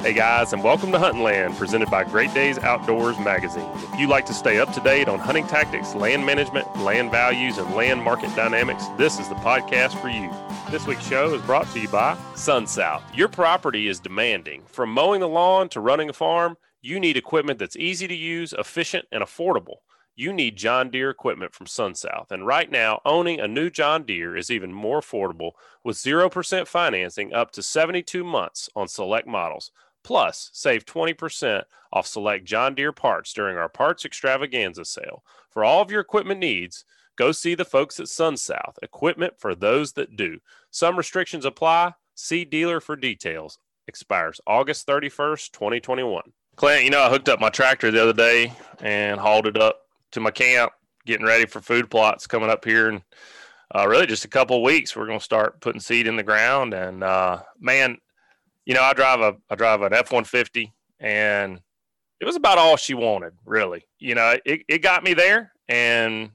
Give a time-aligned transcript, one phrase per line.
[0.00, 3.68] Hey guys, and welcome to Hunting Land, presented by Great Days Outdoors Magazine.
[3.74, 7.58] If you like to stay up to date on hunting tactics, land management, land values,
[7.58, 10.30] and land market dynamics, this is the podcast for you.
[10.70, 13.02] This week's show is brought to you by SunSouth.
[13.12, 14.62] Your property is demanding.
[14.66, 18.52] From mowing the lawn to running a farm, you need equipment that's easy to use,
[18.56, 19.78] efficient, and affordable
[20.18, 22.32] you need John Deere equipment from SunSouth.
[22.32, 25.52] And right now, owning a new John Deere is even more affordable
[25.84, 29.70] with 0% financing up to 72 months on select models.
[30.08, 35.22] Plus, save 20% off select John Deere parts during our parts extravaganza sale.
[35.50, 36.86] For all of your equipment needs,
[37.16, 38.76] go see the folks at SunSouth.
[38.80, 40.38] Equipment for those that do.
[40.70, 41.92] Some restrictions apply.
[42.14, 43.58] See dealer for details.
[43.86, 46.22] Expires August 31st, 2021.
[46.56, 49.82] Clint, you know, I hooked up my tractor the other day and hauled it up
[50.12, 50.72] to my camp,
[51.04, 53.02] getting ready for food plots coming up here and
[53.74, 54.96] uh, really just a couple weeks.
[54.96, 56.72] We're going to start putting seed in the ground.
[56.72, 57.98] And uh, man,
[58.68, 61.60] you know, I drive a I drive an F one fifty, and
[62.20, 63.84] it was about all she wanted, really.
[63.98, 66.30] You know, it, it got me there, and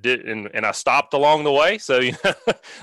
[0.00, 1.78] did and, and I stopped along the way.
[1.78, 2.34] So you know,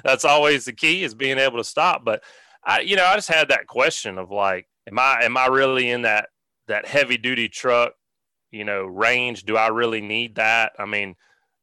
[0.04, 2.06] that's always the key is being able to stop.
[2.06, 2.24] But
[2.64, 5.90] I, you know, I just had that question of like, am I am I really
[5.90, 6.30] in that
[6.68, 7.94] that heavy duty truck
[8.52, 9.44] you know, range.
[9.44, 10.74] Do I really need that?
[10.78, 11.16] I mean,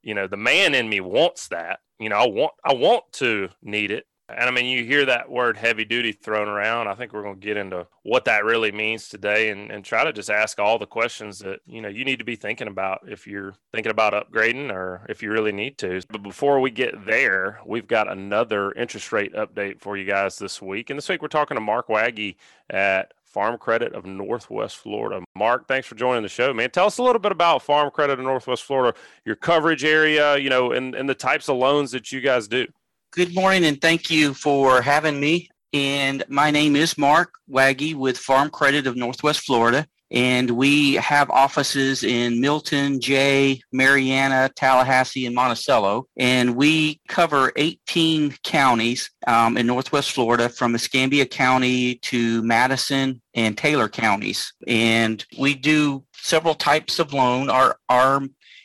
[0.03, 1.81] you know, the man in me wants that.
[2.01, 4.07] You know, I want I want to need it.
[4.29, 6.87] And I mean, you hear that word heavy duty thrown around.
[6.87, 10.05] I think we're going to get into what that really means today and, and try
[10.05, 13.01] to just ask all the questions that, you know, you need to be thinking about
[13.09, 16.03] if you're thinking about upgrading or if you really need to.
[16.11, 20.61] But before we get there, we've got another interest rate update for you guys this
[20.61, 20.91] week.
[20.91, 22.37] And this week we're talking to Mark Waggy
[22.69, 25.25] at Farm Credit of Northwest Florida.
[25.35, 26.71] Mark, thanks for joining the show, man.
[26.71, 30.51] Tell us a little bit about Farm Credit of Northwest Florida, your coverage area, you
[30.51, 32.67] know, and, and the types of loans that you guys do.
[33.11, 35.49] Good morning, and thank you for having me.
[35.73, 39.87] And my name is Mark Waggy with Farm Credit of Northwest Florida.
[40.11, 46.07] And we have offices in Milton, Jay, Marianna, Tallahassee, and Monticello.
[46.19, 53.57] And we cover 18 counties um, in Northwest Florida from Escambia County to Madison and
[53.57, 54.53] Taylor counties.
[54.67, 57.49] And we do several types of loan.
[57.49, 58.21] Our, our,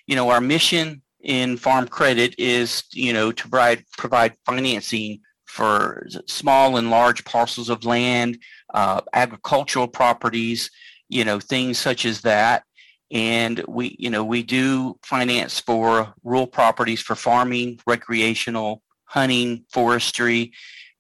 [0.05, 6.05] you know, our mission in farm credit is, you know, to provide, provide financing for
[6.27, 8.37] small and large parcels of land,
[8.73, 10.69] uh, agricultural properties,
[11.09, 12.63] you know, things such as that.
[13.11, 20.51] And we, you know, we do finance for rural properties for farming, recreational, hunting, forestry.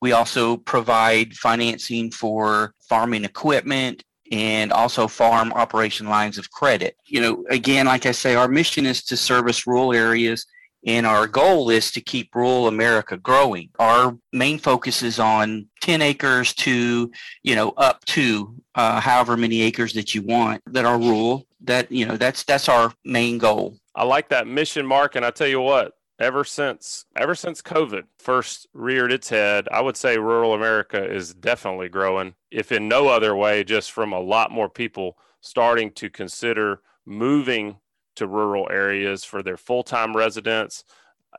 [0.01, 6.97] We also provide financing for farming equipment and also farm operation lines of credit.
[7.05, 10.47] You know, again, like I say, our mission is to service rural areas
[10.87, 13.69] and our goal is to keep rural America growing.
[13.77, 17.11] Our main focus is on 10 acres to,
[17.43, 21.45] you know, up to uh, however many acres that you want that are rural.
[21.61, 23.77] That, you know, that's that's our main goal.
[23.93, 25.15] I like that mission, Mark.
[25.15, 25.93] And I tell you what,
[26.23, 31.33] ever since ever since COVID first reared its head, I would say rural America is
[31.33, 36.09] definitely growing, if in no other way, just from a lot more people starting to
[36.09, 37.77] consider moving
[38.15, 40.85] to rural areas for their full-time residence.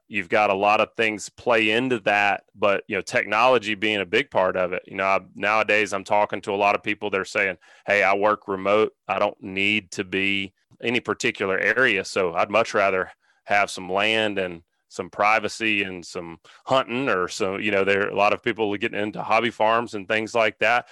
[0.08, 4.06] you've got a lot of things play into that but you know technology being a
[4.06, 7.10] big part of it you know I, nowadays i'm talking to a lot of people
[7.10, 7.56] that are saying
[7.86, 10.52] hey i work remote i don't need to be
[10.82, 13.12] any particular area so i'd much rather
[13.44, 14.62] have some land and
[14.94, 18.74] some privacy and some hunting or so you know there are a lot of people
[18.76, 20.86] getting into hobby farms and things like that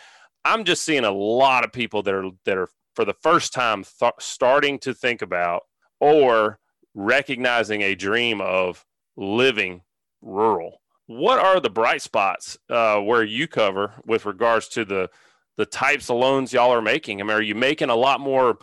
[0.44, 3.84] i'm just seeing a lot of people that are that are for the first time
[3.84, 5.62] th- starting to think about
[6.00, 6.58] or
[6.94, 8.84] recognizing a dream of
[9.16, 9.82] living
[10.20, 10.80] rural.
[11.06, 15.10] What are the bright spots uh, where you cover with regards to the
[15.58, 17.20] the types of loans y'all are making?
[17.20, 18.58] I mean, are you making a lot more,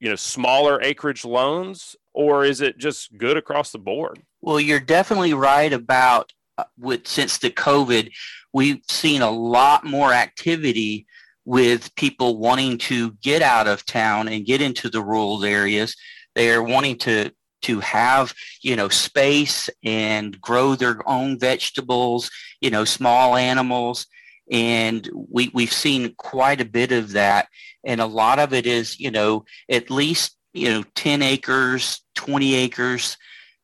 [0.00, 4.22] you know, smaller acreage loans, or is it just good across the board?
[4.40, 8.12] Well, you're definitely right about uh, with since the COVID,
[8.52, 11.06] we've seen a lot more activity
[11.44, 15.94] with people wanting to get out of town and get into the rural areas
[16.36, 17.32] they're wanting to
[17.62, 18.32] to have
[18.62, 24.06] you know space and grow their own vegetables, you know, small animals,
[24.52, 27.48] and we we've seen quite a bit of that,
[27.86, 32.54] and a lot of it is you know at least you know 10 acres 20
[32.54, 33.16] acres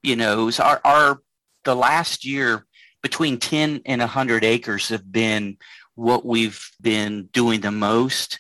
[0.02, 1.20] you know our, our
[1.64, 2.66] the last year
[3.02, 5.56] between 10 and 100 acres have been
[5.94, 8.38] what we've been doing the most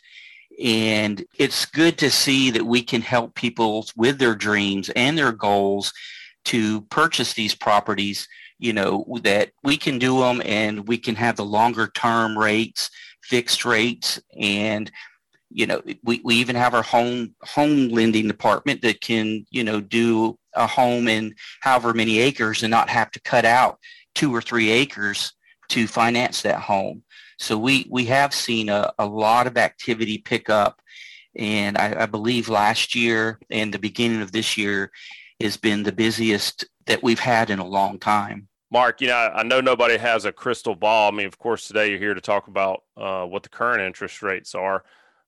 [0.62, 5.32] and it's good to see that we can help people with their dreams and their
[5.32, 5.92] goals
[6.44, 8.28] to purchase these properties
[8.62, 12.90] you know, that we can do them and we can have the longer term rates,
[13.20, 14.20] fixed rates.
[14.40, 14.90] And,
[15.54, 19.80] you know, we, we even have our home, home lending department that can, you know,
[19.80, 23.78] do a home in however many acres and not have to cut out
[24.14, 25.32] two or three acres
[25.68, 27.02] to finance that home.
[27.38, 30.80] So we, we have seen a, a lot of activity pick up.
[31.36, 34.90] And I, I believe last year and the beginning of this year
[35.40, 38.48] has been the busiest that we've had in a long time.
[38.70, 41.08] Mark, you know, I know nobody has a crystal ball.
[41.08, 44.22] I mean, of course, today you're here to talk about uh, what the current interest
[44.22, 44.84] rates are,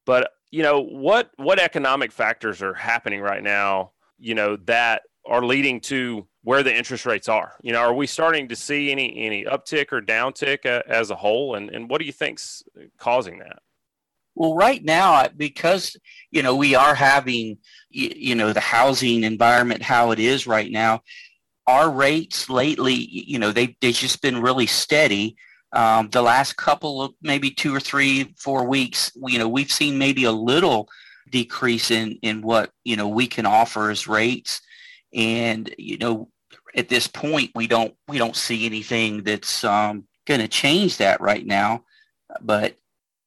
[0.06, 3.92] but you know, what what economic factors are happening right now?
[4.18, 7.54] You know, that are leading to where the interest rates are.
[7.62, 11.16] You know, are we starting to see any any uptick or downtick uh, as a
[11.16, 12.62] whole, and and what do you think's
[12.98, 13.58] causing that?
[14.36, 15.96] Well, right now, because
[16.30, 17.58] you know we are having
[17.90, 21.02] you, you know the housing environment how it is right now
[21.66, 25.36] our rates lately, you know, they they've just been really steady.
[25.74, 29.98] Um, the last couple of maybe two or three, four weeks, you know, we've seen
[29.98, 30.88] maybe a little
[31.30, 34.60] decrease in in what you know we can offer as rates,
[35.12, 36.28] and you know,
[36.76, 41.20] at this point, we don't we don't see anything that's um, going to change that
[41.20, 41.84] right now.
[42.40, 42.76] But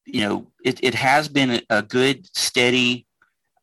[0.05, 3.06] you know, it, it has been a good, steady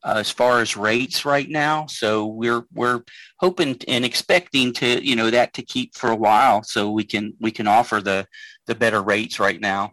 [0.05, 1.87] uh, as far as rates right now.
[1.87, 3.03] So we're we're
[3.39, 7.35] hoping and expecting to you know that to keep for a while, so we can
[7.41, 8.27] we can offer the
[8.67, 9.93] the better rates right now.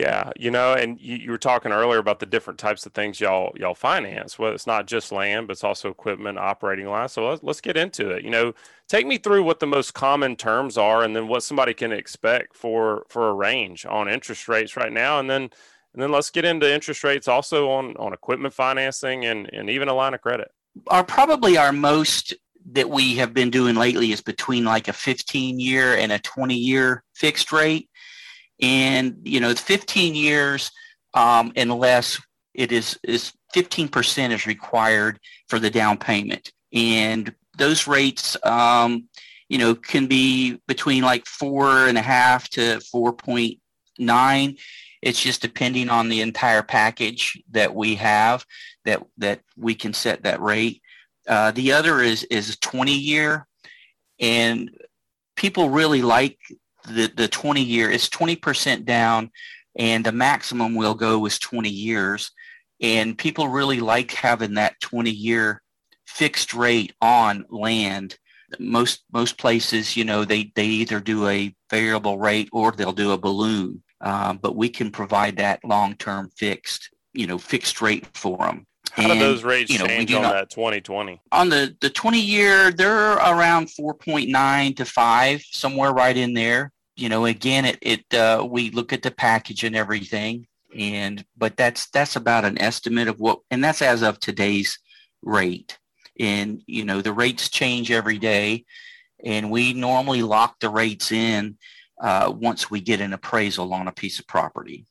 [0.00, 3.20] Yeah, you know, and you, you, were talking earlier about the different types of things
[3.20, 4.36] y'all y'all finance.
[4.36, 7.12] Well, it's not just land, but it's also equipment, operating lines.
[7.12, 8.24] So let's let's get into it.
[8.24, 8.54] You know,
[8.88, 12.56] take me through what the most common terms are, and then what somebody can expect
[12.56, 15.50] for for a range on interest rates right now, and then
[15.94, 19.88] and then let's get into interest rates also on, on equipment financing and, and even
[19.88, 20.50] a line of credit.
[20.88, 22.34] Our probably our most
[22.72, 26.54] that we have been doing lately is between like a 15 year and a 20
[26.54, 27.88] year fixed rate.
[28.60, 30.70] And, you know, 15 years,
[31.14, 32.20] um, unless
[32.54, 36.52] it is, is 15% is required for the down payment.
[36.72, 39.08] And those rates, um,
[39.48, 44.58] you know, can be between like four and a half to 4.9
[45.04, 48.44] it's just depending on the entire package that we have
[48.86, 50.80] that that we can set that rate.
[51.28, 53.46] Uh, the other is is 20 year,
[54.18, 54.70] and
[55.36, 56.38] people really like
[56.88, 57.90] the the 20 year.
[57.90, 59.30] It's 20 percent down,
[59.76, 62.32] and the maximum we'll go is 20 years,
[62.80, 65.62] and people really like having that 20 year
[66.06, 68.16] fixed rate on land
[68.60, 73.10] most most places you know they they either do a variable rate or they'll do
[73.10, 78.36] a balloon uh, but we can provide that long-term fixed, you know, fixed rate for
[78.36, 78.66] them.
[78.92, 81.20] How and, do those rates you know, change on not, that 2020?
[81.32, 86.70] On the, the 20 year, they're around 4.9 to 5, somewhere right in there.
[86.96, 90.46] You know, again, it, it uh, we look at the package and everything,
[90.78, 94.78] and but that's that's about an estimate of what, and that's as of today's
[95.22, 95.76] rate.
[96.20, 98.64] And you know, the rates change every day,
[99.24, 101.56] and we normally lock the rates in
[102.00, 104.86] uh, once we get an appraisal on a piece of property.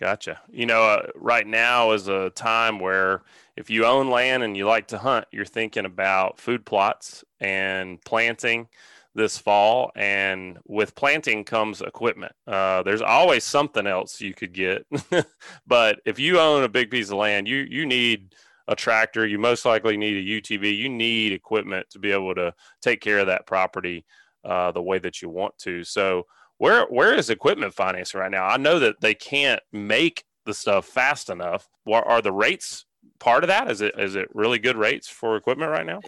[0.00, 0.40] Gotcha.
[0.50, 3.22] You know, uh, right now is a time where
[3.56, 8.02] if you own land and you like to hunt, you're thinking about food plots and
[8.04, 8.68] planting
[9.14, 9.92] this fall.
[9.94, 12.32] And with planting comes equipment.
[12.46, 14.86] Uh, there's always something else you could get,
[15.66, 18.34] but if you own a big piece of land, you you need
[18.68, 19.26] a tractor.
[19.26, 20.76] You most likely need a UTV.
[20.76, 24.04] You need equipment to be able to take care of that property
[24.44, 25.84] uh, the way that you want to.
[25.84, 26.26] So
[26.58, 28.46] where where is equipment financing right now?
[28.46, 31.68] I know that they can't make the stuff fast enough.
[31.86, 32.84] Are the rates
[33.18, 33.70] part of that?
[33.70, 36.00] Is it is it really good rates for equipment right now?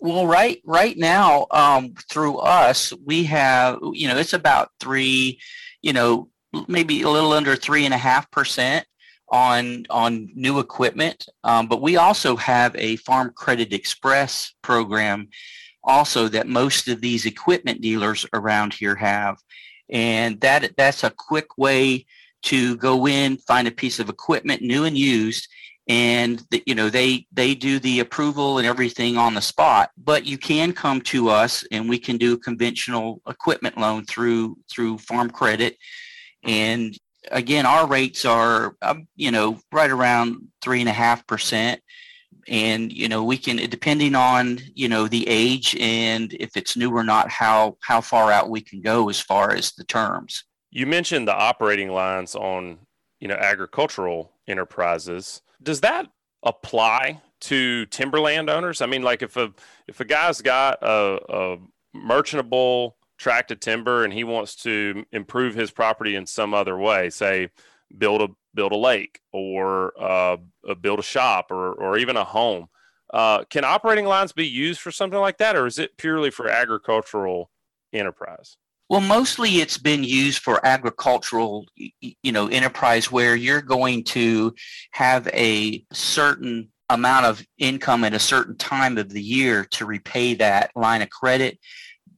[0.00, 5.40] Well, right right now, um, through us, we have you know it's about three,
[5.82, 6.28] you know,
[6.68, 8.86] maybe a little under three and a half percent
[9.30, 11.26] on on new equipment.
[11.44, 15.28] Um, but we also have a Farm Credit Express program,
[15.82, 19.36] also that most of these equipment dealers around here have
[19.90, 22.06] and that that's a quick way
[22.42, 25.48] to go in, find a piece of equipment, new and used,
[25.88, 29.90] and the, you know they they do the approval and everything on the spot.
[29.96, 34.58] But you can come to us, and we can do a conventional equipment loan through
[34.70, 35.76] through Farm Credit,
[36.44, 36.96] and
[37.30, 41.80] again, our rates are um, you know right around three and a half percent
[42.48, 46.90] and you know we can depending on you know the age and if it's new
[46.90, 50.44] or not how how far out we can go as far as the terms.
[50.70, 52.78] You mentioned the operating lines on
[53.20, 55.42] you know agricultural enterprises.
[55.62, 56.06] Does that
[56.44, 59.52] apply to timberland owners i mean like if a
[59.86, 61.58] if a guy's got a, a
[61.94, 67.10] merchantable tract of timber and he wants to improve his property in some other way,
[67.10, 67.50] say
[67.96, 70.36] build a build a lake or uh,
[70.80, 72.68] build a shop or or even a home.
[73.12, 76.48] Uh, can operating lines be used for something like that, or is it purely for
[76.48, 77.50] agricultural
[77.92, 78.56] enterprise?
[78.88, 84.54] Well, mostly it's been used for agricultural, you know, enterprise where you're going to
[84.92, 90.34] have a certain amount of income at a certain time of the year to repay
[90.34, 91.58] that line of credit.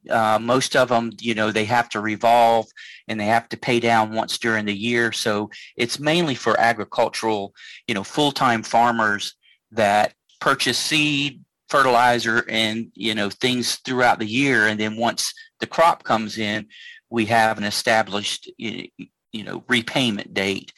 [0.09, 2.67] Uh, most of them, you know, they have to revolve
[3.11, 5.11] and they have to pay down once during the year.
[5.11, 7.53] So it's mainly for agricultural,
[7.89, 9.35] you know, full-time farmers
[9.73, 14.69] that purchase seed, fertilizer, and you know things throughout the year.
[14.69, 16.69] And then once the crop comes in,
[17.11, 18.89] we have an established, you
[19.35, 20.73] know, repayment date.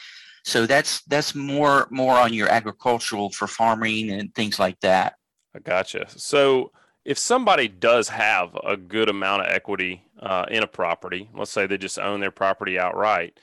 [0.44, 5.14] So that's that's more more on your agricultural for farming and things like that.
[5.54, 6.06] I gotcha.
[6.08, 6.72] So
[7.04, 11.66] if somebody does have a good amount of equity uh, in a property, let's say
[11.66, 13.38] they just own their property outright,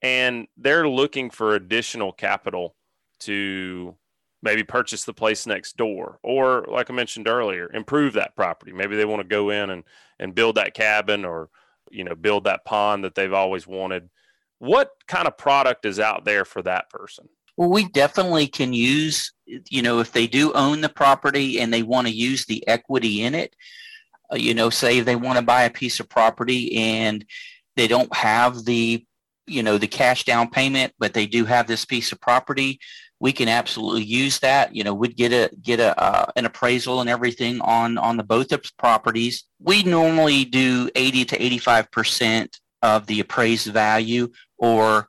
[0.00, 2.74] and they're looking for additional capital
[3.20, 3.94] to
[4.42, 8.72] maybe purchase the place next door, or like I mentioned earlier, improve that property.
[8.72, 9.84] Maybe they want to go in and
[10.18, 11.50] and build that cabin, or
[11.90, 14.08] you know, build that pond that they've always wanted
[14.62, 17.28] what kind of product is out there for that person?
[17.56, 21.82] Well, we definitely can use, you know, if they do own the property and they
[21.82, 23.54] want to use the equity in it,
[24.32, 27.24] uh, you know, say they want to buy a piece of property and
[27.76, 29.04] they don't have the,
[29.46, 32.80] you know, the cash down payment, but they do have this piece of property,
[33.22, 34.74] we can absolutely use that.
[34.74, 38.24] You know, we'd get a get a uh, an appraisal and everything on on the
[38.24, 39.44] both of properties.
[39.60, 45.08] We normally do 80 to 85 percent of the appraised value or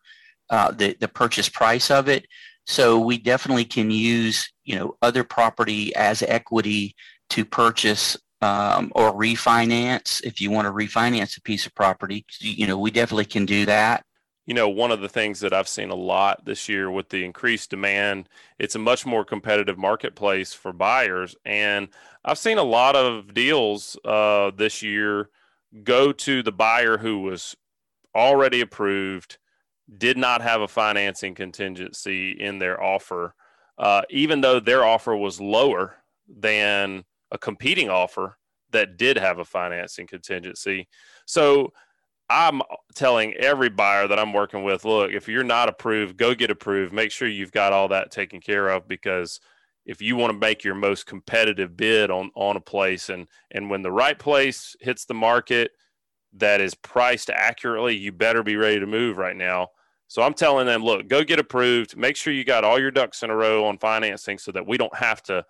[0.50, 2.26] uh, the, the purchase price of it.
[2.66, 6.96] So we definitely can use, you know, other property as equity
[7.32, 10.24] to purchase um, or refinance.
[10.24, 13.66] If you want to refinance a piece of property, you know, we definitely can do
[13.66, 14.06] that.
[14.46, 17.24] You know, one of the things that I've seen a lot this year with the
[17.24, 18.28] increased demand,
[18.60, 21.36] it's a much more competitive marketplace for buyers.
[21.46, 21.88] And
[22.26, 25.30] I've seen a lot of deals uh, this year
[25.84, 27.56] go to the buyer who was
[28.14, 29.38] already approved,
[29.98, 33.36] did not have a financing contingency in their offer,
[33.78, 35.98] uh, even though their offer was lower
[36.28, 38.38] than a competing offer
[38.72, 40.88] that did have a financing contingency.
[41.26, 41.74] So
[42.30, 42.62] I'm
[42.96, 46.94] telling every buyer that I'm working with, look, if you're not approved, go get approved.
[46.94, 49.40] Make sure you've got all that taken care of because
[49.86, 53.70] if you want to make your most competitive bid on on a place and and
[53.70, 55.72] when the right place hits the market
[56.38, 59.70] that is priced accurately, you better be ready to move right now.
[60.08, 61.98] So I'm telling them, look, go get approved.
[61.98, 64.78] Make sure you got all your ducks in a row on financing so that we
[64.78, 65.46] don't have to,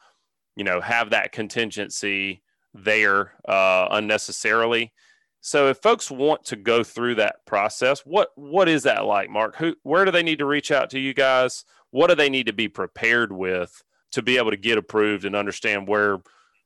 [0.55, 2.41] you know, have that contingency
[2.73, 4.93] there uh, unnecessarily.
[5.41, 9.57] So if folks want to go through that process, what what is that like, Mark?
[9.57, 11.65] Who where do they need to reach out to you guys?
[11.91, 15.35] What do they need to be prepared with to be able to get approved and
[15.35, 16.19] understand where,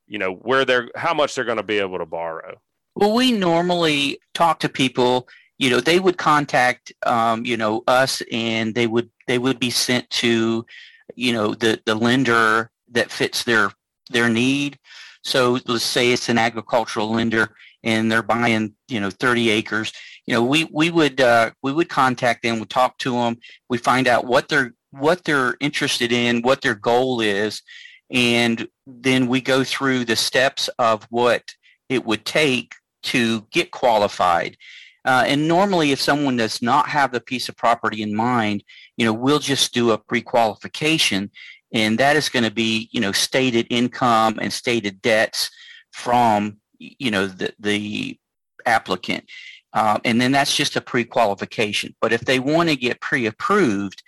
[0.06, 2.60] you know, where they're how much they're going to be able to borrow?
[2.98, 5.28] Well, we normally talk to people.
[5.56, 9.70] You know, they would contact, um, you know, us, and they would they would be
[9.70, 10.66] sent to,
[11.14, 13.70] you know, the the lender that fits their
[14.10, 14.80] their need.
[15.22, 19.92] So let's say it's an agricultural lender, and they're buying, you know, 30 acres.
[20.26, 23.38] You know, we we would uh, we would contact them, we talk to them,
[23.68, 27.62] we find out what they're what they're interested in, what their goal is,
[28.10, 31.44] and then we go through the steps of what
[31.88, 34.56] it would take to get qualified.
[35.04, 38.62] Uh, and normally, if someone does not have the piece of property in mind,
[38.96, 41.30] you know, we'll just do a pre-qualification,
[41.72, 45.50] and that is going to be, you know, stated income and stated debts
[45.92, 48.18] from, you know, the the
[48.66, 49.24] applicant,
[49.72, 51.94] uh, and then that's just a pre-qualification.
[52.00, 54.02] But if they want to get pre-approved,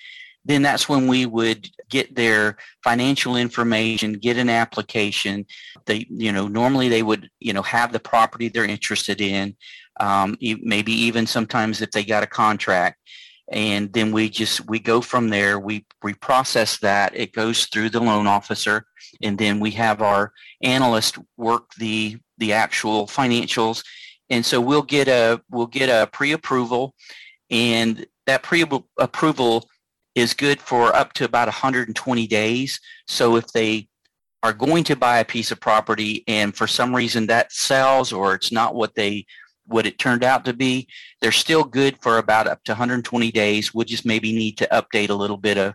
[0.45, 5.45] then that's when we would get their financial information, get an application.
[5.87, 9.57] They, you know, normally they would, you know, have the property they're interested in,
[9.99, 12.97] um, maybe even sometimes if they got a contract.
[13.53, 17.91] And then we just, we go from there, we, we process that, it goes through
[17.91, 18.87] the loan officer,
[19.23, 20.33] and then we have our
[20.63, 23.85] analyst work the, the actual financials.
[24.31, 26.95] And so we'll get a, we'll get a pre-approval
[27.51, 29.69] and that pre-approval
[30.15, 32.81] is good for up to about 120 days.
[33.07, 33.89] So if they
[34.43, 38.35] are going to buy a piece of property and for some reason that sells or
[38.35, 39.27] it's not what they
[39.67, 40.89] what it turned out to be,
[41.21, 43.73] they're still good for about up to 120 days.
[43.73, 45.75] We'll just maybe need to update a little bit of,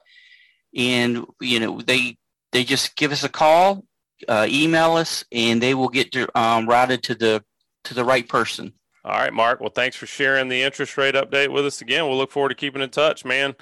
[0.76, 2.16] and you know they
[2.52, 3.84] they just give us a call
[4.28, 7.44] uh, email us and they will get um, routed to the
[7.84, 8.72] to the right person
[9.04, 12.16] all right mark well thanks for sharing the interest rate update with us again we'll
[12.16, 13.54] look forward to keeping in touch man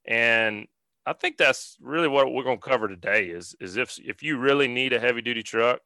[0.04, 0.66] And
[1.06, 4.38] I think that's really what we're going to cover today is, is if, if you
[4.38, 5.78] really need a heavy duty truck,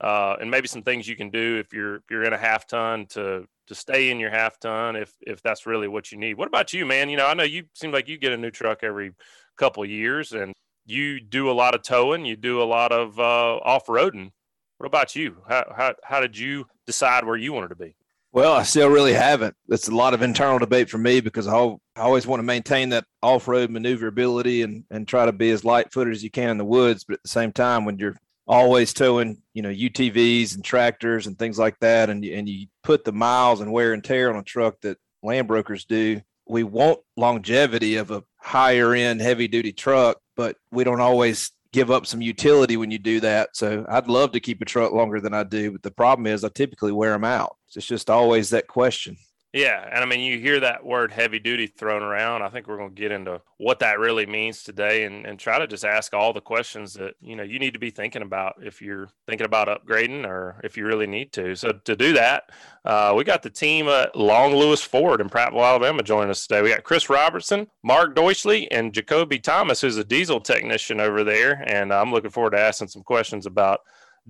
[0.00, 2.66] uh, and maybe some things you can do if you're if you're in a half
[2.66, 6.34] ton to to stay in your half ton if if that's really what you need.
[6.34, 7.10] What about you, man?
[7.10, 9.12] You know, I know you seem like you get a new truck every
[9.56, 10.54] couple years, and
[10.86, 14.30] you do a lot of towing, you do a lot of uh, off roading.
[14.78, 15.36] What about you?
[15.46, 17.94] How, how, how did you decide where you wanted to be?
[18.32, 19.54] Well, I still really haven't.
[19.68, 22.90] It's a lot of internal debate for me because I, I always want to maintain
[22.90, 26.50] that off road maneuverability and, and try to be as light footed as you can
[26.50, 27.04] in the woods.
[27.04, 28.16] But at the same time, when you're
[28.50, 33.04] always towing, you know, UTVs and tractors and things like that, and, and you put
[33.04, 36.98] the miles and wear and tear on a truck that land brokers do, we want
[37.16, 42.20] longevity of a higher end heavy duty truck, but we don't always give up some
[42.20, 43.50] utility when you do that.
[43.54, 46.42] So I'd love to keep a truck longer than I do, but the problem is
[46.42, 47.56] I typically wear them out.
[47.72, 49.16] It's just always that question.
[49.52, 52.42] Yeah, and I mean, you hear that word heavy duty thrown around.
[52.42, 55.58] I think we're going to get into what that really means today, and, and try
[55.58, 58.54] to just ask all the questions that you know you need to be thinking about
[58.62, 61.56] if you're thinking about upgrading or if you really need to.
[61.56, 62.50] So to do that,
[62.84, 66.62] uh, we got the team at Long Lewis Ford in Prattville, Alabama, joining us today.
[66.62, 71.64] We got Chris Robertson, Mark Deuschle, and Jacoby Thomas, who's a diesel technician over there,
[71.66, 73.80] and I'm looking forward to asking some questions about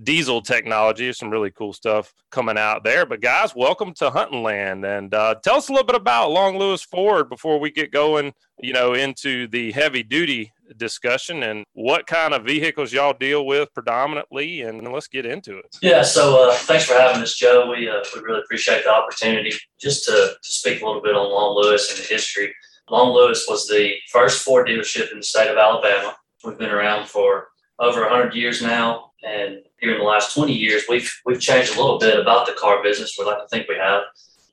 [0.01, 1.11] diesel technology.
[1.13, 3.05] Some really cool stuff coming out there.
[3.05, 6.57] But guys, welcome to Hunting Land, and uh, tell us a little bit about Long
[6.57, 8.33] Lewis Ford before we get going.
[8.59, 13.73] You know, into the heavy duty discussion and what kind of vehicles y'all deal with
[13.73, 15.75] predominantly, and let's get into it.
[15.81, 16.03] Yeah.
[16.03, 17.69] So uh, thanks for having us, Joe.
[17.69, 21.31] We uh, we really appreciate the opportunity just to, to speak a little bit on
[21.31, 22.53] Long Lewis and the history.
[22.89, 26.15] Long Lewis was the first Ford dealership in the state of Alabama.
[26.43, 27.47] We've been around for
[27.79, 31.81] over 100 years now, and here in the last 20 years, we've we've changed a
[31.81, 33.15] little bit about the car business.
[33.17, 34.03] We like to think we have.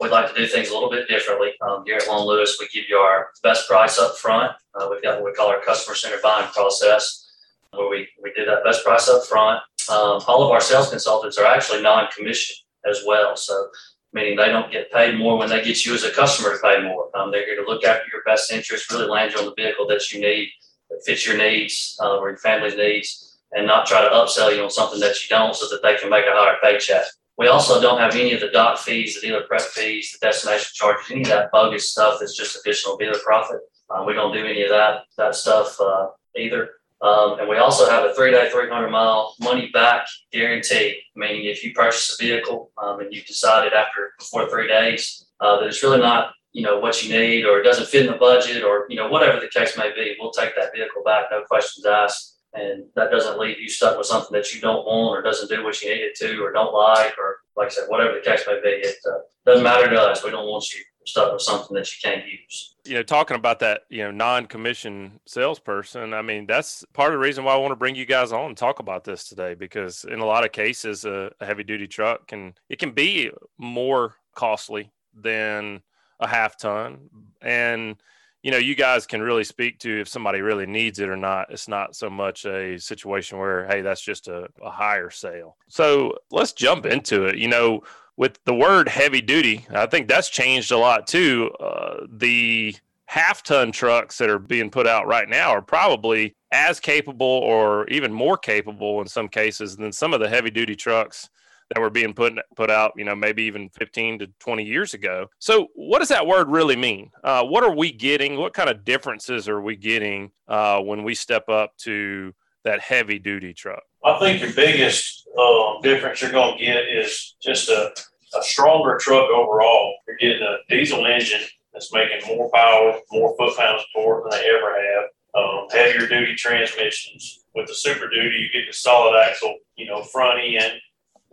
[0.01, 1.53] We'd like to do things a little bit differently.
[1.61, 4.53] Um, here at Long Lewis, we give you our best price up front.
[4.75, 7.31] Uh, we've got what we call our customer centered buying process,
[7.73, 9.61] where we, we do that best price up front.
[9.91, 13.37] Um, all of our sales consultants are actually non commissioned as well.
[13.37, 13.69] So,
[14.13, 16.83] meaning they don't get paid more when they get you as a customer to pay
[16.83, 17.11] more.
[17.15, 19.87] Um, they're here to look after your best interest, really land you on the vehicle
[19.89, 20.49] that you need,
[20.89, 24.63] that fits your needs uh, or your family's needs and not try to upsell you
[24.63, 27.05] on something that you don't so that they can make a higher paycheck.
[27.39, 30.71] We also don't have any of the doc fees, the dealer prep fees, the destination
[30.75, 33.61] charges, any of that bogus stuff that's just additional dealer profit.
[33.91, 36.71] Um, we don't do any of that that stuff uh, either.
[37.01, 41.63] Um, and we also have a three day, 300 mile money back guarantee, meaning if
[41.63, 45.83] you purchase a vehicle um, and you decided after before three days uh, that it's
[45.83, 48.87] really not you know what you need or it doesn't fit in the budget or
[48.89, 52.38] you know whatever the case may be we'll take that vehicle back no questions asked
[52.55, 55.63] and that doesn't leave you stuck with something that you don't want or doesn't do
[55.65, 58.43] what you need it to or don't like or like i said whatever the case
[58.47, 61.75] may be it uh, doesn't matter to us we don't want you stuck with something
[61.75, 66.47] that you can't use you know talking about that you know non-commission salesperson i mean
[66.47, 68.79] that's part of the reason why i want to bring you guys on and talk
[68.79, 72.55] about this today because in a lot of cases a, a heavy duty truck can
[72.69, 75.83] it can be more costly than
[76.21, 77.11] a half ton.
[77.41, 77.97] And,
[78.43, 81.51] you know, you guys can really speak to if somebody really needs it or not.
[81.51, 85.57] It's not so much a situation where, hey, that's just a, a higher sale.
[85.69, 87.37] So let's jump into it.
[87.37, 87.83] You know,
[88.17, 91.51] with the word heavy duty, I think that's changed a lot too.
[91.59, 96.79] Uh, the half ton trucks that are being put out right now are probably as
[96.79, 101.31] capable or even more capable in some cases than some of the heavy duty trucks
[101.71, 105.29] that were being put put out, you know, maybe even 15 to 20 years ago.
[105.39, 107.11] So, what does that word really mean?
[107.23, 108.37] Uh, what are we getting?
[108.37, 113.19] What kind of differences are we getting uh, when we step up to that heavy
[113.19, 113.83] duty truck?
[114.05, 117.93] I think your biggest uh, difference you're going to get is just a,
[118.37, 119.95] a stronger truck overall.
[120.07, 124.41] You're getting a diesel engine that's making more power, more foot pounds of torque than
[124.41, 125.05] they ever have.
[125.35, 127.45] Um, heavier duty transmissions.
[127.55, 130.81] With the Super Duty, you get the solid axle, you know, front end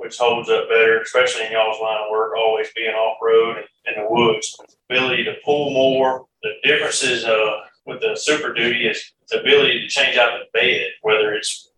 [0.06, 3.98] which holds up better, especially in y'all's line of work, always being off road and
[3.98, 4.56] in the woods.
[4.90, 6.26] Ability to pull more.
[6.44, 10.90] The differences uh, with the Super Duty is the ability to change out the bed,
[11.02, 11.72] whether it's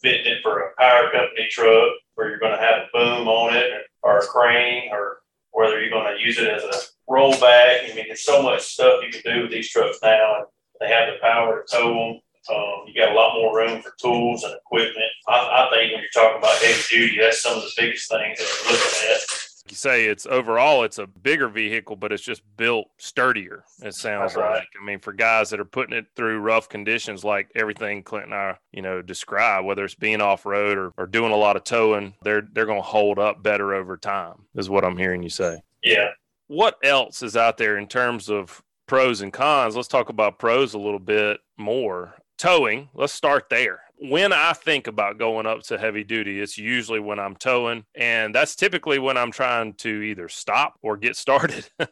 [0.00, 3.54] fitting it for a power company truck where you're going to have a boom on
[3.54, 5.18] it or a crane or
[5.50, 7.90] whether you're going to use it as a rollback.
[7.90, 10.36] I mean, there's so much stuff you can do with these trucks now.
[10.36, 10.46] And
[10.80, 13.92] they have the power to tow them um, you got a lot more room for
[14.00, 15.10] tools and equipment.
[15.28, 18.38] I, I, think when you're talking about heavy duty, that's some of the biggest things
[18.38, 19.46] that we're looking at.
[19.68, 23.64] You say it's overall it's a bigger vehicle, but it's just built sturdier.
[23.82, 24.58] It sounds right.
[24.58, 24.68] like.
[24.80, 28.34] I mean, for guys that are putting it through rough conditions, like everything Clint and
[28.34, 31.64] I, you know, describe, whether it's being off road or, or doing a lot of
[31.64, 34.46] towing, they're they're going to hold up better over time.
[34.54, 35.60] Is what I'm hearing you say.
[35.82, 36.10] Yeah.
[36.46, 39.74] What else is out there in terms of pros and cons?
[39.74, 43.80] Let's talk about pros a little bit more towing, let's start there.
[43.98, 48.34] When I think about going up to heavy duty, it's usually when I'm towing, and
[48.34, 51.68] that's typically when I'm trying to either stop or get started.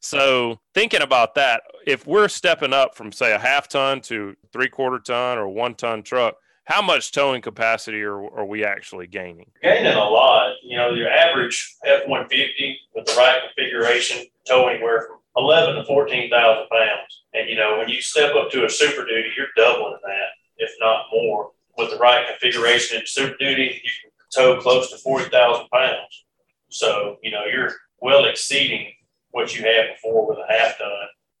[0.00, 4.68] so, thinking about that, if we're stepping up from, say, a half ton to three
[4.68, 9.50] quarter ton or one ton truck, how much towing capacity are, are we actually gaining?
[9.62, 10.54] Gaining a lot.
[10.62, 15.84] You know, your average F 150 with the right configuration, towing anywhere from 11 to
[15.84, 17.22] 14,000 pounds.
[17.34, 20.70] And, you know, when you step up to a Super Duty, you're doubling that, if
[20.80, 21.50] not more.
[21.76, 26.24] With the right configuration in Super Duty, you can tow close to 40,000 pounds.
[26.70, 28.92] So, you know, you're well exceeding
[29.30, 30.90] what you had before with a half ton.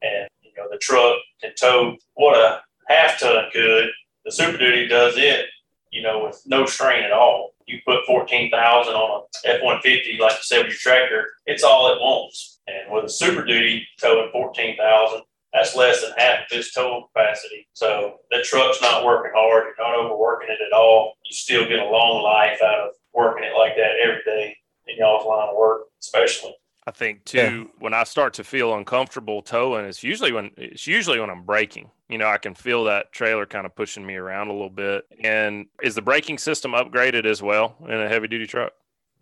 [0.02, 3.88] And, you know, the truck can tow what a half ton could.
[4.26, 5.46] The Super Duty does it,
[5.90, 7.54] you know, with no strain at all.
[7.66, 11.92] You put 14,000 on a F 150, like you said with your tractor, it's all
[11.92, 12.55] it wants
[12.86, 15.22] and with a Super Duty towing 14,000,
[15.52, 17.66] that's less than half of its total capacity.
[17.72, 19.64] So the truck's not working hard.
[19.64, 21.14] You're not overworking it at all.
[21.24, 24.98] You still get a long life out of working it like that every day in
[24.98, 26.54] y'all's line of work, especially.
[26.86, 27.64] I think too, yeah.
[27.80, 31.90] when I start to feel uncomfortable towing, it's usually when it's usually when I'm braking.
[32.08, 35.04] You know, I can feel that trailer kind of pushing me around a little bit.
[35.18, 38.72] And is the braking system upgraded as well in a heavy duty truck?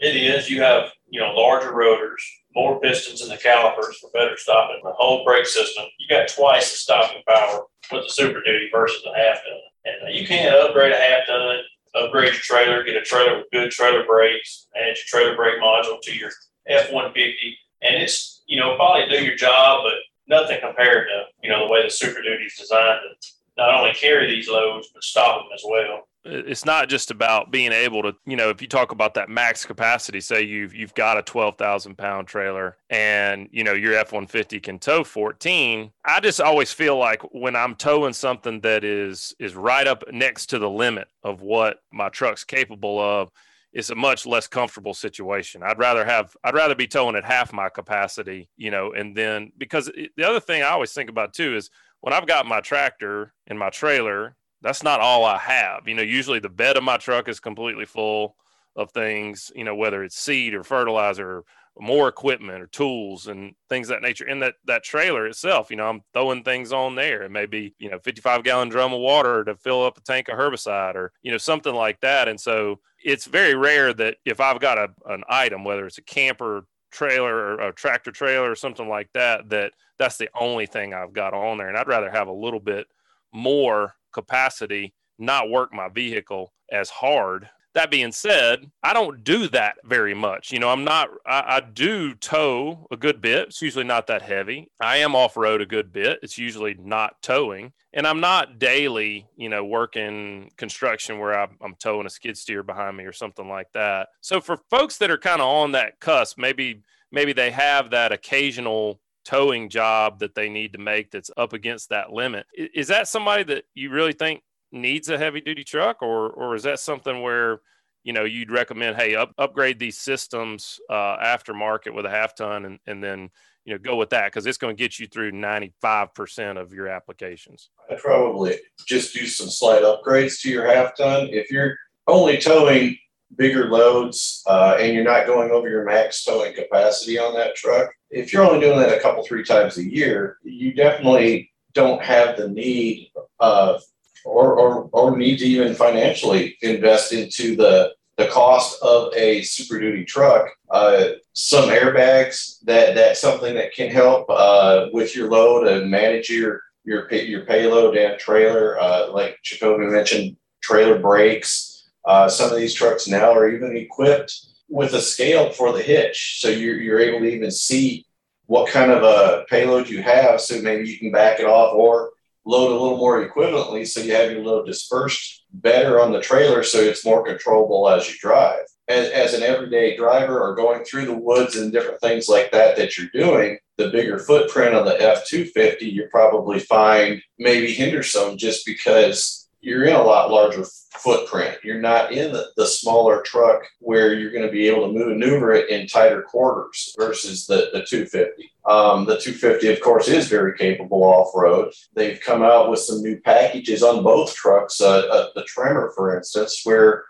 [0.05, 0.51] It is.
[0.51, 2.23] You have, you know, larger rotors,
[2.55, 4.81] more pistons in the calipers for better stopping.
[4.85, 9.03] The whole brake system, you got twice the stopping power with the Super Duty versus
[9.07, 9.61] a half ton.
[9.87, 11.57] And uh, you can upgrade a half ton,
[11.95, 15.99] upgrade your trailer, get a trailer with good trailer brakes, add your trailer brake module
[16.03, 16.31] to your
[16.69, 17.59] F 150.
[17.81, 19.95] And it's, you know, probably do your job, but
[20.29, 23.95] nothing compared to, you know, the way the Super Duty is designed to not only
[23.95, 28.15] carry these loads, but stop them as well it's not just about being able to,
[28.25, 31.57] you know, if you talk about that max capacity, say you've you've got a twelve
[31.57, 35.93] thousand pound trailer and you know your F one fifty can tow fourteen.
[36.05, 40.47] I just always feel like when I'm towing something that is is right up next
[40.47, 43.31] to the limit of what my truck's capable of,
[43.73, 45.63] it's a much less comfortable situation.
[45.63, 49.53] I'd rather have I'd rather be towing at half my capacity, you know, and then
[49.59, 53.33] because the other thing I always think about too is when I've got my tractor
[53.47, 55.87] and my trailer that's not all I have.
[55.87, 58.35] You know, usually the bed of my truck is completely full
[58.75, 61.45] of things, you know, whether it's seed or fertilizer or
[61.79, 64.25] more equipment or tools and things that nature.
[64.25, 67.23] And that that trailer itself, you know, I'm throwing things on there.
[67.25, 70.29] It may be, you know, 55 gallon drum of water to fill up a tank
[70.29, 72.27] of herbicide or, you know, something like that.
[72.27, 76.03] And so it's very rare that if I've got a, an item, whether it's a
[76.03, 80.95] camper trailer or a tractor trailer or something like that, that that's the only thing
[80.95, 81.69] I've got on there.
[81.69, 82.87] And I'd rather have a little bit
[83.31, 89.77] more capacity, not work my vehicle as hard that being said, I don't do that
[89.85, 90.53] very much.
[90.53, 93.49] You know, I'm not, I, I, do tow a good bit.
[93.49, 94.71] It's usually not that heavy.
[94.81, 96.21] I am off road a good bit.
[96.23, 97.73] It's usually not towing.
[97.93, 102.63] And I'm not daily, you know, working construction where I'm, I'm towing a skid steer
[102.63, 104.09] behind me or something like that.
[104.21, 108.13] So for folks that are kind of on that cusp, maybe, maybe they have that
[108.13, 112.47] occasional towing job that they need to make that's up against that limit.
[112.55, 116.65] Is that somebody that you really think needs a heavy duty truck, or or is
[116.65, 117.61] that something where
[118.03, 122.65] you know you'd recommend, hey, up, upgrade these systems uh, aftermarket with a half ton,
[122.65, 123.31] and and then
[123.65, 124.27] you know go with that?
[124.27, 127.71] Because it's going to get you through 95% of your applications.
[127.91, 128.57] I'd probably
[128.87, 131.29] just do some slight upgrades to your half ton.
[131.31, 132.99] If you're only towing
[133.37, 137.91] bigger loads uh, and you're not going over your max towing capacity on that truck
[138.15, 142.37] if you're only doing that a couple three times a year you definitely don't have
[142.37, 143.83] the need of
[144.25, 149.79] or, or, or need to even financially invest into the, the cost of a super
[149.79, 150.49] duty truck.
[150.71, 156.31] Uh, some airbags that that's something that can help uh, with your load and manage
[156.31, 158.79] your your your payload and trailer.
[158.81, 161.91] Uh, like Jacoby mentioned, trailer brakes.
[162.05, 166.41] Uh, some of these trucks now are even equipped with a scale for the hitch,
[166.41, 168.04] so you're you're able to even see
[168.47, 170.41] what kind of a payload you have.
[170.41, 172.11] So maybe you can back it off or
[172.45, 176.63] load a little more equivalently so you have your load dispersed better on the trailer
[176.63, 178.61] so it's more controllable as you drive.
[178.87, 182.77] As, as an everyday driver or going through the woods and different things like that
[182.77, 188.03] that you're doing, the bigger footprint on the F 250, you probably find maybe hinder
[188.03, 191.59] some just because you're in a lot larger footprint.
[191.65, 195.53] You're not in the, the smaller truck where you're going to be able to maneuver
[195.55, 198.53] it in tighter quarters versus the, the 250.
[198.67, 201.73] Um, the 250, of course, is very capable off road.
[201.95, 204.81] They've come out with some new packages on both trucks.
[204.81, 207.05] Uh, uh, the Tremor, for instance, where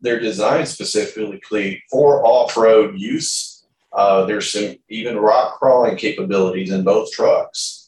[0.00, 3.64] they're designed specifically for off road use.
[3.92, 7.79] Uh, there's some even rock crawling capabilities in both trucks.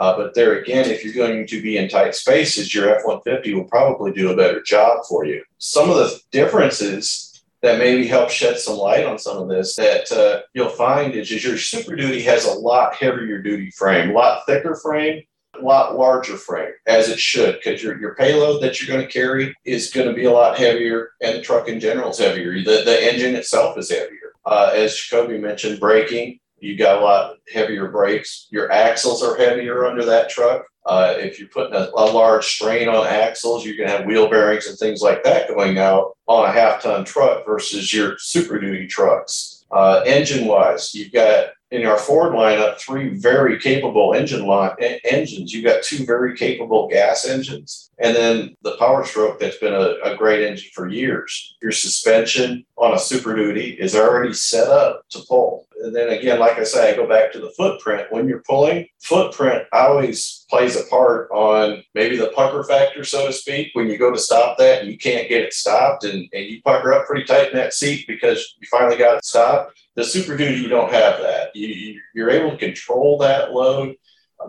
[0.00, 3.54] Uh, but there again, if you're going to be in tight spaces, your F 150
[3.54, 5.44] will probably do a better job for you.
[5.58, 10.10] Some of the differences that maybe help shed some light on some of this that
[10.10, 14.12] uh, you'll find is, is your Super Duty has a lot heavier duty frame, a
[14.14, 15.22] lot thicker frame,
[15.60, 19.12] a lot larger frame, as it should, because your, your payload that you're going to
[19.12, 22.54] carry is going to be a lot heavier, and the truck in general is heavier.
[22.54, 24.32] The, the engine itself is heavier.
[24.46, 28.48] Uh, as Jacoby mentioned, braking, you got a lot heavier brakes.
[28.50, 30.64] Your axles are heavier under that truck.
[30.86, 34.66] Uh, if you're putting a, a, large strain on axles, you can have wheel bearings
[34.66, 38.86] and things like that going out on a half ton truck versus your super duty
[38.86, 39.64] trucks.
[39.70, 44.72] Uh, engine wise, you've got in our Ford lineup three very capable engine line,
[45.04, 45.52] engines.
[45.52, 49.96] You've got two very capable gas engines, and then the Power Stroke that's been a,
[50.04, 51.56] a great engine for years.
[51.62, 55.66] Your suspension on a Super Duty is already set up to pull.
[55.82, 58.08] And then again, like I say, I go back to the footprint.
[58.10, 63.32] When you're pulling, footprint always plays a part on maybe the pucker factor, so to
[63.32, 63.70] speak.
[63.72, 66.60] When you go to stop that and you can't get it stopped and, and you
[66.62, 69.80] pucker up pretty tight in that seat because you finally got it stopped.
[69.96, 71.54] The Super Duty, you don't have that.
[71.54, 73.96] You, you're able to control that load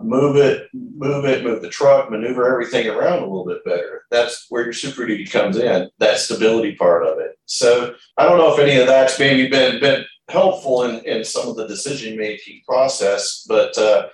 [0.00, 4.04] move it, move it, move the truck, maneuver everything around a little bit better.
[4.10, 7.38] That's where your super duty comes in, that stability part of it.
[7.46, 11.48] So I don't know if any of that's maybe been been helpful in, in some
[11.48, 14.08] of the decision making process, but uh,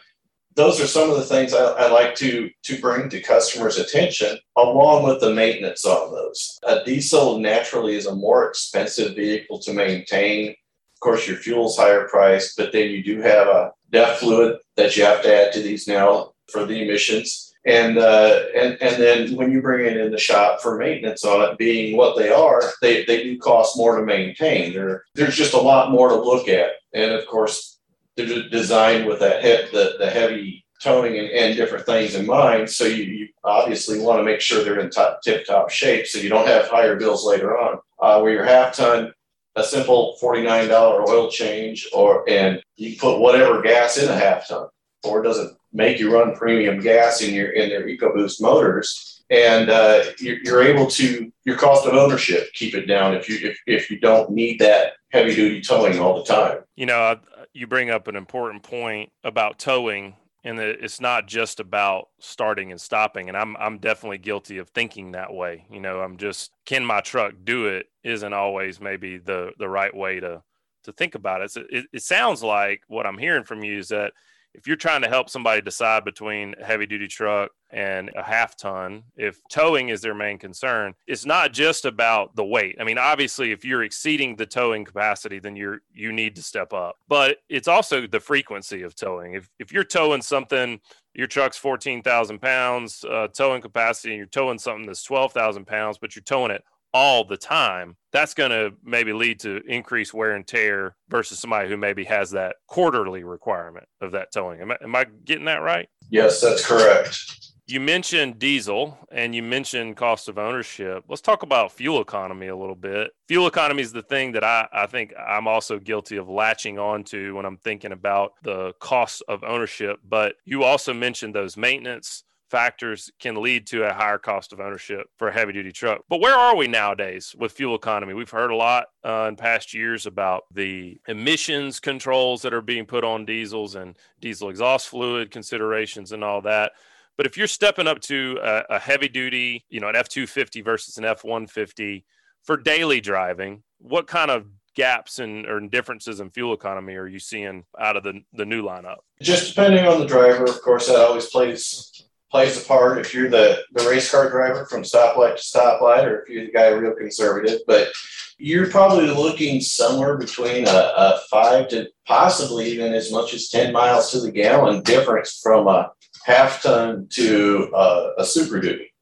[0.55, 4.39] those are some of the things I, I, like to to bring to customers' attention,
[4.57, 6.59] along with the maintenance on those.
[6.67, 10.55] A diesel naturally is a more expensive vehicle to maintain.
[10.99, 14.97] Of course, your fuel's higher priced, but then you do have a DEF fluid that
[14.97, 17.55] you have to add to these now for the emissions.
[17.65, 21.49] And, uh, and and then when you bring it in the shop for maintenance on
[21.49, 24.73] it, being what they are, they, they do cost more to maintain.
[24.73, 26.71] There, there's just a lot more to look at.
[26.93, 27.79] And of course,
[28.17, 32.71] they're designed with that he- the, the heavy toning and, and different things in mind.
[32.71, 36.19] So you, you obviously want to make sure they're in top, tip top shape so
[36.19, 37.79] you don't have higher bills later on.
[38.01, 39.13] Uh, where your half ton
[39.59, 44.69] a simple $49 oil change or and you put whatever gas in a half ton
[45.05, 49.23] or does it make you run premium gas in your in their EcoBoost motors.
[49.31, 53.51] And uh, you're, you're, able to your cost of ownership keep it down if you
[53.51, 56.61] if, if you don't need that heavy duty towing all the time.
[56.77, 57.19] You know
[57.53, 60.15] you bring up an important point about towing
[60.49, 65.13] and it's not just about starting and stopping and i'm i'm definitely guilty of thinking
[65.13, 69.51] that way you know i'm just can my truck do it isn't always maybe the
[69.59, 70.43] the right way to
[70.89, 71.53] to think about it.
[71.71, 74.13] It, it sounds like what I'm hearing from you is that
[74.55, 78.57] if you're trying to help somebody decide between a heavy duty truck and a half
[78.57, 82.77] ton, if towing is their main concern, it's not just about the weight.
[82.81, 86.73] I mean, obviously, if you're exceeding the towing capacity, then you're you need to step
[86.73, 86.97] up.
[87.09, 89.35] But it's also the frequency of towing.
[89.35, 90.81] If if you're towing something,
[91.15, 95.67] your truck's fourteen thousand pounds uh, towing capacity, and you're towing something that's twelve thousand
[95.67, 96.63] pounds, but you're towing it
[96.95, 101.69] all the time, that's going to maybe lead to increased wear and tear versus somebody
[101.69, 104.61] who maybe has that quarterly requirement of that towing.
[104.61, 105.87] Am I, am I getting that right?
[106.11, 107.48] Yes, that's correct.
[107.71, 111.05] You mentioned diesel and you mentioned cost of ownership.
[111.07, 113.11] Let's talk about fuel economy a little bit.
[113.27, 117.37] Fuel economy is the thing that I, I think I'm also guilty of latching onto
[117.37, 120.01] when I'm thinking about the cost of ownership.
[120.03, 125.09] But you also mentioned those maintenance factors can lead to a higher cost of ownership
[125.19, 126.01] for a heavy duty truck.
[126.09, 128.15] But where are we nowadays with fuel economy?
[128.15, 132.87] We've heard a lot uh, in past years about the emissions controls that are being
[132.87, 136.73] put on diesels and diesel exhaust fluid considerations and all that.
[137.19, 140.63] But if you're stepping up to a, a heavy duty, you know, an F 250
[140.63, 142.07] versus an F 150
[142.45, 147.19] for daily driving, what kind of gaps and or differences in fuel economy are you
[147.19, 148.99] seeing out of the, the new lineup?
[149.21, 151.93] Just depending on the driver, of course, that always plays
[152.31, 156.23] plays a part if you're the, the race car driver from stoplight to stoplight or
[156.23, 157.61] if you're the guy real conservative.
[157.67, 157.89] But
[158.37, 163.73] you're probably looking somewhere between a, a five to possibly even as much as 10
[163.73, 165.91] miles to the gallon difference from a
[166.29, 168.93] half ton to uh, a super duty.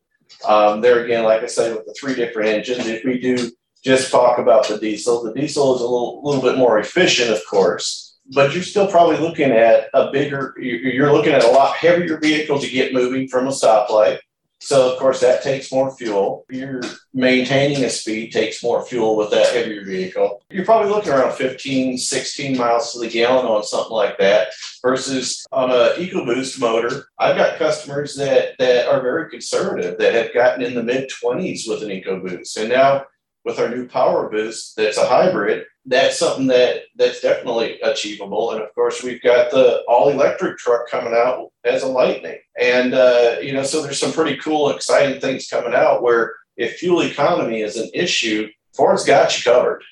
[0.47, 3.51] Um, there again, like I said, with the three different engines, if we do
[3.85, 7.41] just talk about the diesel, the diesel is a little, little bit more efficient, of
[7.49, 12.19] course but you're still probably looking at a bigger, you're looking at a lot heavier
[12.19, 14.19] vehicle to get moving from a stoplight.
[14.66, 16.44] So, of course, that takes more fuel.
[16.50, 16.81] You're
[17.14, 20.42] maintaining a speed takes more fuel with that heavier vehicle.
[20.50, 24.48] You're probably looking around 15, 16 miles to the gallon on something like that
[24.83, 27.07] versus on a EcoBoost motor.
[27.16, 31.68] I've got customers that, that are very conservative that have gotten in the mid 20s
[31.68, 32.57] with an EcoBoost.
[32.57, 33.05] And now
[33.47, 38.51] with our new Power Boost that's a hybrid, that's something that that's definitely achievable.
[38.51, 42.93] And of course, we've got the all electric truck coming out as a Lightning, and
[42.93, 47.03] uh, you know, so there's some pretty cool, exciting things coming out where if fuel
[47.03, 49.83] economy is an issue, Ford's got you covered.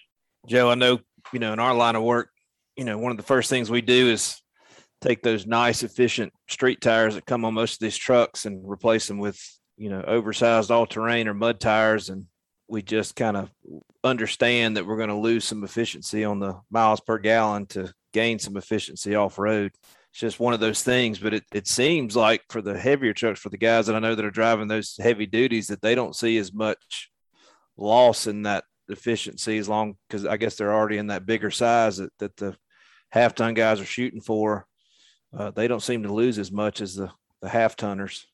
[0.49, 0.99] Joe, I know
[1.33, 2.31] you know in our line of work,
[2.77, 4.43] you know, one of the first things we do is
[5.01, 9.07] take those nice, efficient street tires that come on most of these trucks and replace
[9.07, 9.41] them with
[9.77, 12.27] you know oversized all terrain or mud tires and
[12.75, 13.51] we just kind of
[14.03, 18.39] understand that we're going to lose some efficiency on the miles per gallon to gain
[18.39, 19.73] some efficiency off road.
[20.11, 23.41] It's just one of those things, but it, it seems like for the heavier trucks,
[23.41, 26.17] for the guys that I know that are driving those heavy duties, that they don't
[26.17, 27.11] see as much
[27.77, 31.97] loss in that efficiency as long because I guess they're already in that bigger size
[31.97, 32.57] that, that the
[33.11, 34.67] half ton guys are shooting for.
[35.37, 37.11] Uh, they don't seem to lose as much as the,
[37.41, 38.27] the half tonners.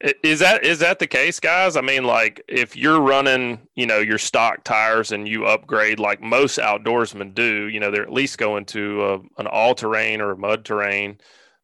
[0.00, 1.74] Is that is that the case, guys?
[1.74, 6.20] I mean, like if you're running, you know, your stock tires and you upgrade, like
[6.20, 10.32] most outdoorsmen do, you know, they're at least going to a, an all terrain or
[10.32, 11.18] a mud terrain.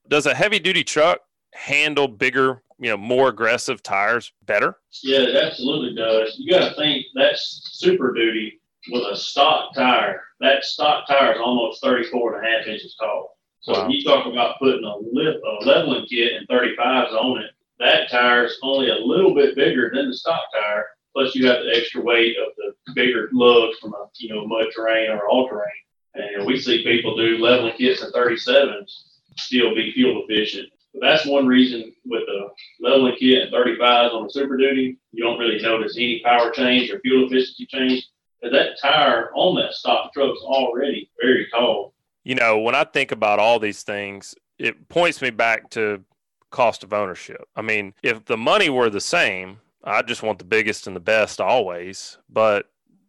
[0.09, 1.21] Does a heavy duty truck
[1.53, 4.79] handle bigger, you know, more aggressive tires better?
[5.03, 6.35] Yeah, it absolutely does.
[6.39, 10.23] You got to think that's super duty with a stock tire.
[10.41, 13.37] That stock tire is almost 34 and a half inches tall.
[13.61, 13.89] So wow.
[13.89, 17.51] you talk about putting a, lip, a leveling kit and 35s on it
[17.83, 20.87] that tire is only a little bit bigger than the stock tire.
[21.15, 24.67] Plus, you have the extra weight of the bigger lugs from a you know mud
[24.75, 25.69] terrain or all terrain.
[26.15, 28.91] And we see people do leveling kits and 37s
[29.39, 30.69] still be fuel efficient.
[30.93, 32.49] But that's one reason with the
[32.81, 36.91] leveling kit and 35s on the Super Duty, you don't really notice any power change
[36.91, 38.07] or fuel efficiency change.
[38.41, 41.95] Because that tire on that stock truck is already very tall.
[42.25, 46.05] You know, when I think about all these things, it points me back to
[46.53, 47.49] cost of ownership.
[47.57, 51.01] I mean, if the money were the same, I just want the biggest and the
[51.01, 52.67] best always, but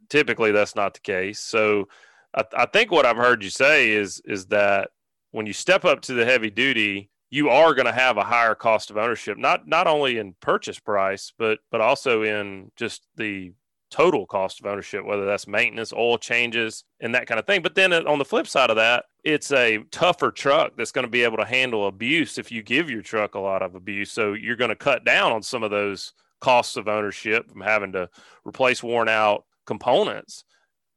[0.10, 1.40] typically that's not the case.
[1.40, 1.88] So
[2.34, 4.90] I, I think what I've heard you say is is that
[5.32, 8.56] when you step up to the heavy duty, you are going to have a higher
[8.56, 13.52] cost of ownership, not not only in purchase price, but but also in just the
[13.94, 17.62] total cost of ownership, whether that's maintenance, oil changes, and that kind of thing.
[17.62, 21.12] But then on the flip side of that, it's a tougher truck that's going to
[21.12, 24.12] be able to handle abuse if you give your truck a lot of abuse.
[24.12, 27.92] So you're going to cut down on some of those costs of ownership from having
[27.92, 28.10] to
[28.46, 30.44] replace worn out components.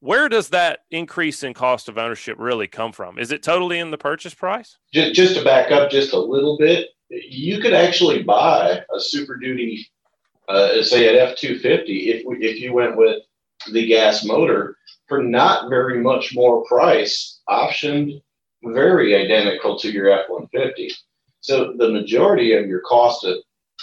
[0.01, 3.19] Where does that increase in cost of ownership really come from?
[3.19, 4.79] Is it totally in the purchase price?
[4.95, 9.37] Just, just to back up just a little bit, you could actually buy a Super
[9.37, 9.87] Duty
[10.49, 13.23] uh, say at F two fifty, if if you went with
[13.73, 14.77] the gas motor
[15.09, 18.21] for not very much more price, optioned
[18.65, 20.93] very identical to your F 150.
[21.41, 23.37] So the majority of your cost of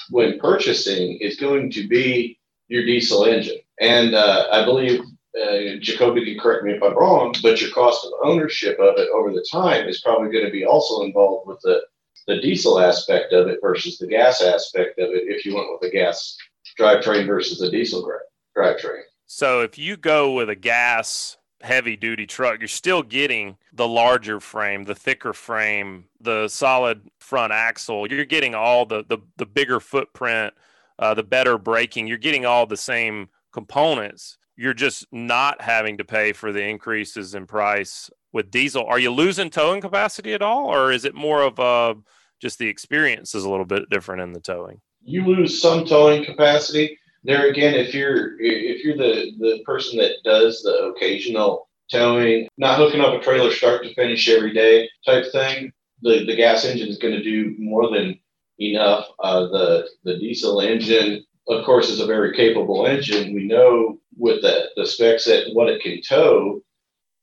[0.10, 2.38] when purchasing is going to be
[2.68, 3.60] your diesel engine.
[3.80, 5.02] And uh, I believe
[5.42, 9.10] uh, Jacoby can correct me if I'm wrong, but your cost of ownership of it
[9.14, 11.82] over the time is probably going to be also involved with the,
[12.28, 15.90] the diesel aspect of it versus the gas aspect of it if you went with
[15.90, 16.38] a gas
[16.80, 18.10] drivetrain versus a diesel
[18.58, 19.02] drivetrain.
[19.26, 24.40] So if you go with a gas heavy duty truck, you're still getting the larger
[24.40, 28.12] frame, the thicker frame, the solid front axle.
[28.12, 30.54] You're getting all the the, the bigger footprint,
[31.00, 32.08] uh, the better braking.
[32.08, 34.38] You're getting all the same components.
[34.56, 38.86] You're just not having to pay for the increases in price with diesel.
[38.86, 41.96] Are you losing towing capacity at all, or is it more of a
[42.40, 44.82] just the experience is a little bit different in the towing?
[45.04, 50.18] You lose some towing capacity there again, if you're if you're the the person that
[50.24, 55.32] does the occasional towing, not hooking up a trailer start to finish every day type
[55.32, 58.20] thing, the the gas engine is going to do more than
[58.60, 59.08] enough.
[59.20, 63.34] Uh, the the diesel engine, of course, is a very capable engine.
[63.34, 66.62] We know with the the specs that what it can tow,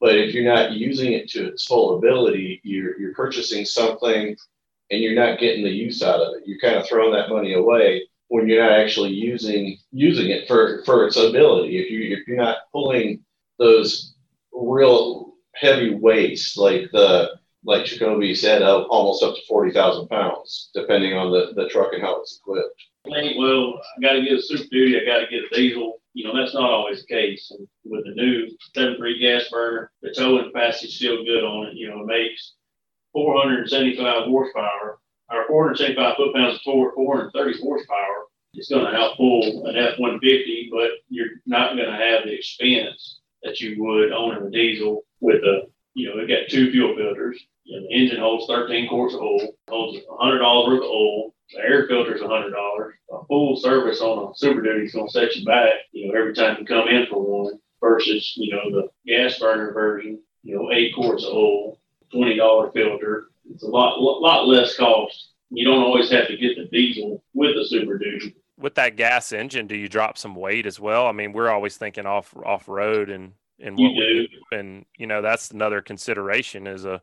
[0.00, 4.34] but if you're not using it to its full ability, you're you're purchasing something
[4.90, 6.42] and you're not getting the use out of it.
[6.46, 10.82] You're kind of throwing that money away when you're not actually using using it for
[10.84, 11.78] for its ability.
[11.78, 13.24] If you if you're not pulling
[13.58, 14.14] those
[14.52, 17.30] real heavy weights like the
[17.64, 21.92] like Jacoby said, uh, almost up to forty thousand pounds, depending on the the truck
[21.92, 22.82] and how it's equipped.
[23.38, 25.00] Well, I got to get a Super Duty.
[25.00, 26.00] I got to get a diesel.
[26.12, 27.50] You know, that's not always the case.
[27.50, 31.68] And with the new seven three gas burner, the towing capacity is still good on
[31.68, 31.74] it.
[31.74, 32.54] You know, it makes
[33.12, 35.00] 475 horsepower
[35.30, 38.26] our 475 foot pounds of torque, 430 horsepower.
[38.54, 43.20] It's going to outpull an F 150, but you're not going to have the expense
[43.42, 47.40] that you would owning a diesel with a, you know, it got two fuel filters.
[47.66, 51.34] And the engine holds 13 quarts of oil, holds $100 worth of oil.
[51.52, 52.52] The air filter is $100.
[53.12, 56.18] A full service on a Super Duty is going to set you back, you know,
[56.18, 60.56] every time you come in for one versus, you know, the gas burner version, you
[60.56, 61.79] know, eight quarts of oil,
[62.14, 65.30] $20 filter, it's a lot, lot less cost.
[65.50, 68.36] You don't always have to get the diesel with the Super Duty.
[68.58, 71.06] With that gas engine, do you drop some weight as well?
[71.06, 74.56] I mean, we're always thinking off off road and and what you do.
[74.56, 77.00] and you know that's another consideration is a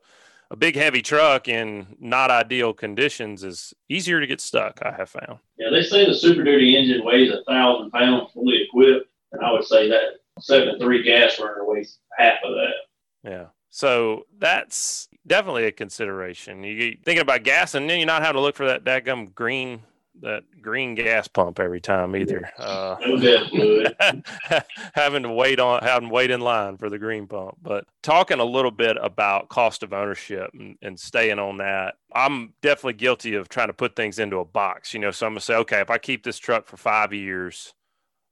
[0.49, 4.79] a big heavy truck in not ideal conditions is easier to get stuck.
[4.81, 5.39] I have found.
[5.57, 9.51] Yeah, they say the Super Duty engine weighs a thousand pounds fully equipped, and I
[9.51, 13.29] would say that seven three gas burner weighs half of that.
[13.29, 13.45] Yeah.
[13.77, 16.63] So that's definitely a consideration.
[16.63, 19.83] You thinking about gas, and then you're not having to look for that daggum green
[20.23, 22.49] that green gas pump every time either.
[22.57, 22.95] Uh,
[24.95, 27.57] having to wait on having to wait in line for the green pump.
[27.61, 32.55] But talking a little bit about cost of ownership and, and staying on that, I'm
[32.63, 34.91] definitely guilty of trying to put things into a box.
[34.95, 37.75] You know, so I'm gonna say, okay, if I keep this truck for five years,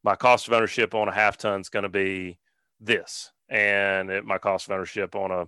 [0.04, 2.40] my cost of ownership on a half ton is going to be
[2.82, 5.48] this and it, my cost of ownership on a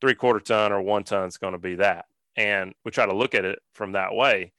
[0.00, 2.06] three quarter ton or one ton is going to be that.
[2.36, 4.52] And we try to look at it from that way.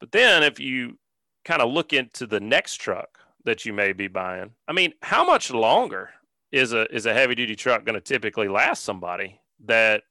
[0.00, 0.98] But then if you
[1.44, 5.24] kind of look into the next truck that you may be buying, I mean, how
[5.24, 6.10] much longer
[6.52, 10.02] is a is a heavy duty truck going to typically last somebody that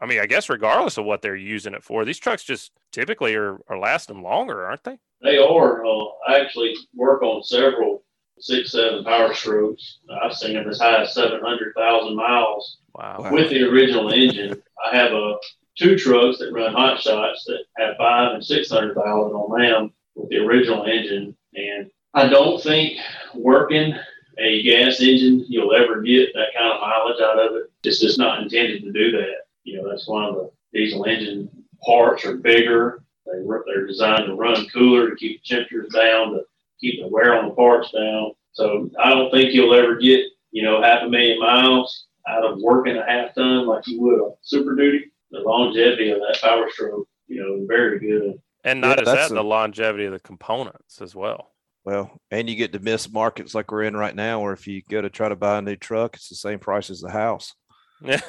[0.00, 3.34] I mean, I guess regardless of what they're using it for, these trucks just typically
[3.34, 4.98] are, are lasting longer, aren't they?
[5.22, 5.84] They are.
[5.84, 8.02] Uh, I actually work on several
[8.40, 9.98] six, seven power strokes.
[10.22, 13.28] I've seen them as high as 700,000 miles wow.
[13.30, 14.60] with the original engine.
[14.84, 15.36] I have a uh,
[15.76, 20.38] two trucks that run hot shots that have five and 600,000 on them with the
[20.38, 21.36] original engine.
[21.54, 22.98] And I don't think
[23.34, 23.94] working
[24.38, 27.70] a gas engine, you'll ever get that kind of mileage out of it.
[27.84, 29.34] It's just not intended to do that.
[29.64, 31.48] You know, that's one of the diesel engine
[31.84, 33.02] parts are bigger.
[33.26, 36.42] They, they're designed to run cooler to keep the temperatures down, to
[36.80, 38.32] keep the wear on the parts down.
[38.52, 42.58] So I don't think you'll ever get, you know, half a million miles out of
[42.60, 45.12] working a half ton like you would a super duty.
[45.30, 48.40] The longevity of that power stroke, you know, very good.
[48.64, 51.52] And not yeah, as that, a, the longevity of the components as well.
[51.84, 54.82] Well, and you get to miss markets like we're in right now, where if you
[54.90, 57.54] go to try to buy a new truck, it's the same price as the house.
[58.02, 58.20] Yeah.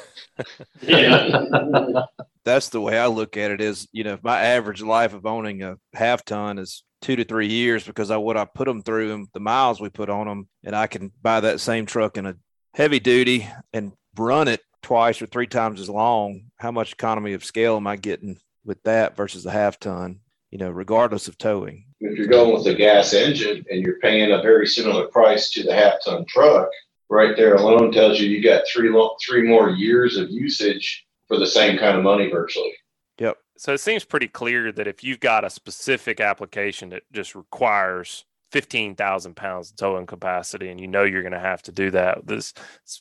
[0.80, 1.44] yeah.
[2.44, 5.26] That's the way I look at it is, you know, if my average life of
[5.26, 8.82] owning a half ton is two to three years because I what I put them
[8.82, 12.16] through and the miles we put on them, and I can buy that same truck
[12.16, 12.36] in a
[12.72, 16.44] heavy duty and run it twice or three times as long.
[16.56, 20.20] How much economy of scale am I getting with that versus a half ton?
[20.50, 21.86] You know, regardless of towing.
[22.00, 25.62] If you're going with a gas engine and you're paying a very similar price to
[25.62, 26.68] the half ton truck
[27.12, 28.90] right there alone tells you you got three
[29.24, 32.72] three more years of usage for the same kind of money virtually.
[33.56, 38.24] So it seems pretty clear that if you've got a specific application that just requires
[38.50, 42.54] 15,000 pounds towing capacity and you know you're going to have to do that, this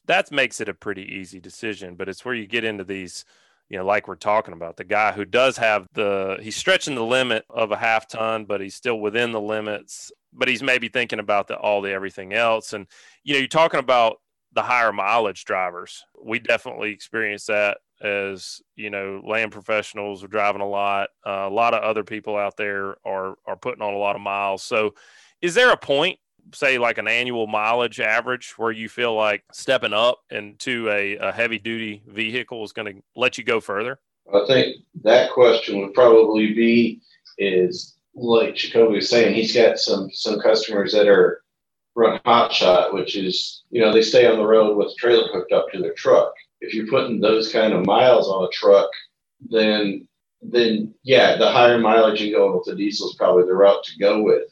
[0.05, 1.95] that makes it a pretty easy decision.
[1.95, 3.25] But it's where you get into these,
[3.69, 7.03] you know, like we're talking about the guy who does have the, he's stretching the
[7.03, 11.19] limit of a half ton, but he's still within the limits, but he's maybe thinking
[11.19, 12.73] about the, all the everything else.
[12.73, 12.87] And,
[13.23, 14.17] you know, you're talking about
[14.53, 16.03] the higher mileage drivers.
[16.21, 21.09] We definitely experience that as you know land professionals are driving a lot.
[21.25, 24.21] Uh, a lot of other people out there are are putting on a lot of
[24.21, 24.63] miles.
[24.63, 24.93] So
[25.41, 26.19] is there a point
[26.53, 31.31] say like an annual mileage average where you feel like stepping up into a, a
[31.31, 33.99] heavy duty vehicle is going to let you go further?
[34.33, 37.01] I think that question would probably be
[37.37, 41.43] is like Jacoby was saying, he's got some some customers that are
[41.95, 45.27] run hot shot, which is you know they stay on the road with the trailer
[45.31, 46.33] hooked up to their truck.
[46.61, 48.89] If you're putting those kind of miles on a truck,
[49.49, 50.07] then
[50.41, 53.99] then yeah, the higher mileage you go with the diesel is probably the route to
[53.99, 54.43] go with.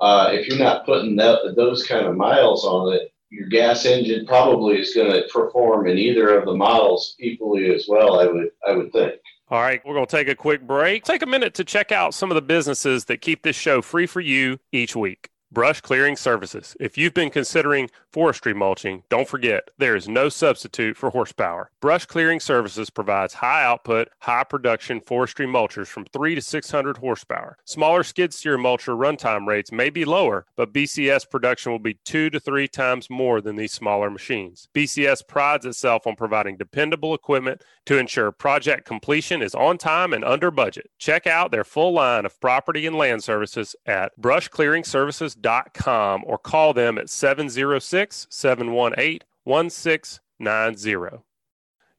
[0.00, 4.26] Uh, if you're not putting that, those kind of miles on it, your gas engine
[4.26, 8.20] probably is going to perform in either of the models equally as well.
[8.20, 9.14] I would I would think.
[9.48, 11.04] All right, we're going to take a quick break.
[11.04, 14.06] Take a minute to check out some of the businesses that keep this show free
[14.06, 15.28] for you each week.
[15.54, 16.76] Brush Clearing Services.
[16.80, 21.70] If you've been considering forestry mulching, don't forget there is no substitute for horsepower.
[21.80, 27.56] Brush Clearing Services provides high output, high production forestry mulchers from 3 to 600 horsepower.
[27.64, 32.30] Smaller skid steer mulcher runtime rates may be lower, but BCS production will be 2
[32.30, 34.66] to 3 times more than these smaller machines.
[34.74, 40.24] BCS prides itself on providing dependable equipment to ensure project completion is on time and
[40.24, 40.90] under budget.
[40.98, 46.98] Check out their full line of property and land services at brushclearingservices.com or call them
[46.98, 51.22] at 706 718 1690.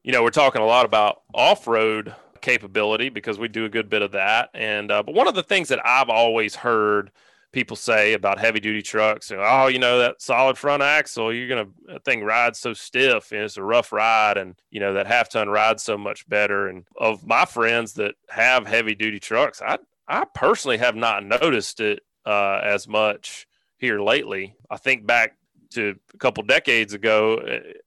[0.02, 3.88] You know, we're talking a lot about off road capability because we do a good
[3.88, 4.50] bit of that.
[4.54, 7.10] And, uh, but one of the things that I've always heard
[7.52, 9.32] people say about heavy duty trucks.
[9.34, 13.42] Oh, you know that solid front axle, you're gonna that thing rides so stiff and
[13.42, 16.68] it's a rough ride, and you know that half ton rides so much better.
[16.68, 19.78] And of my friends that have heavy duty trucks, I
[20.08, 23.46] I personally have not noticed it uh, as much
[23.78, 24.56] here lately.
[24.70, 25.36] I think back
[25.70, 27.38] to a couple decades ago,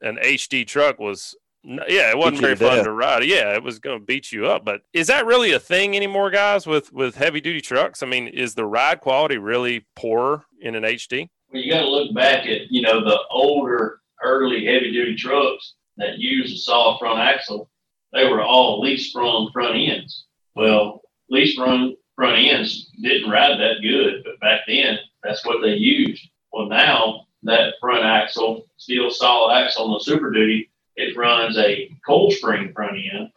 [0.01, 2.86] an HD truck was yeah, it wasn't very fun death.
[2.86, 3.24] to ride.
[3.26, 4.64] Yeah, it was going to beat you up.
[4.64, 6.66] But is that really a thing anymore, guys?
[6.66, 10.84] With with heavy duty trucks, I mean, is the ride quality really poorer in an
[10.84, 11.30] HD?
[11.51, 15.76] Well, you got to look back at you know the older, early heavy duty trucks
[15.97, 17.70] that used a solid front axle.
[18.14, 20.26] They were all leaf sprung front ends.
[20.55, 25.74] Well, leaf sprung front ends didn't ride that good, but back then that's what they
[25.74, 26.26] used.
[26.51, 30.68] Well, now that front axle, steel solid axle on the Super Duty
[31.00, 33.30] it runs a coil spring front end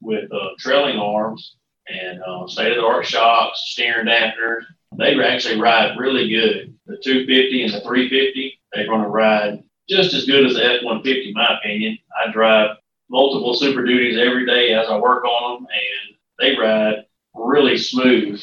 [0.00, 1.56] with uh, trailing arms
[1.88, 4.62] and uh, state of the art shocks, steering dampeners.
[4.96, 6.74] They actually ride really good.
[6.86, 10.82] The 250 and the 350, they're going to ride just as good as the F
[10.82, 11.98] 150, in my opinion.
[12.24, 12.76] I drive
[13.08, 17.04] multiple Super Duties every day as I work on them, and they ride
[17.34, 18.40] really smooth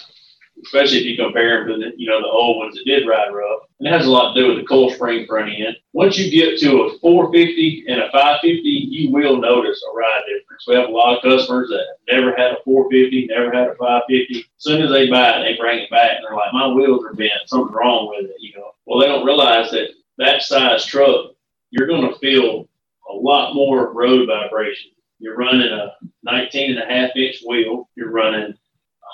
[0.64, 3.30] especially if you compare them to the, you know, the old ones that did ride
[3.30, 3.64] rough.
[3.80, 5.78] It has a lot to do with the coil spring front end.
[5.94, 10.66] Once you get to a 450 and a 550, you will notice a ride difference.
[10.68, 14.40] We have a lot of customers that never had a 450, never had a 550.
[14.40, 17.06] As soon as they buy it, they bring it back and they're like, my wheels
[17.06, 18.72] are bent, something's wrong with it, you know.
[18.86, 21.34] Well, they don't realize that that size truck,
[21.70, 22.68] you're going to feel
[23.10, 24.92] a lot more road vibration.
[25.20, 27.90] You're running a 19 and a half inch wheel.
[27.96, 28.56] You're running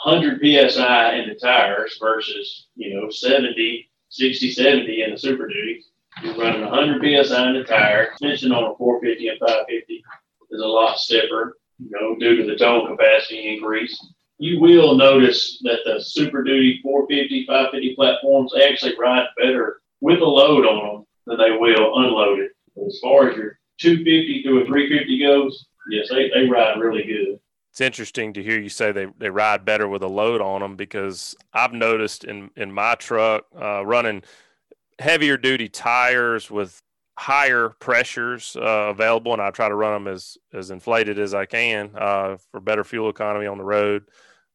[0.05, 5.83] 100 psi in the tires versus you know 70 60 70 in the super duty.
[6.21, 8.11] You're running 100 psi in the tire.
[8.11, 10.03] Suspension on a 450 and 550
[10.51, 13.99] is a lot stiffer you know due to the towing capacity increase.
[14.37, 20.25] You will notice that the super duty 450 550 platforms actually ride better with a
[20.25, 22.51] load on them than they will unloaded.
[22.85, 27.39] As far as your 250 to a 350 goes yes they, they ride really good
[27.73, 30.75] it's interesting to hear you say they, they ride better with a load on them
[30.75, 34.21] because I've noticed in, in my truck uh, running
[34.99, 36.79] heavier duty tires with
[37.17, 41.47] higher pressures uh, available, and I try to run them as, as inflated as I
[41.47, 44.03] can uh, for better fuel economy on the road,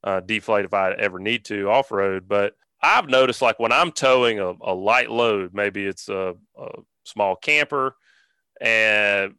[0.04, 2.28] uh, deflate if I ever need to off road.
[2.28, 6.68] But I've noticed like when I'm towing a, a light load, maybe it's a, a
[7.02, 7.96] small camper,
[8.60, 9.34] and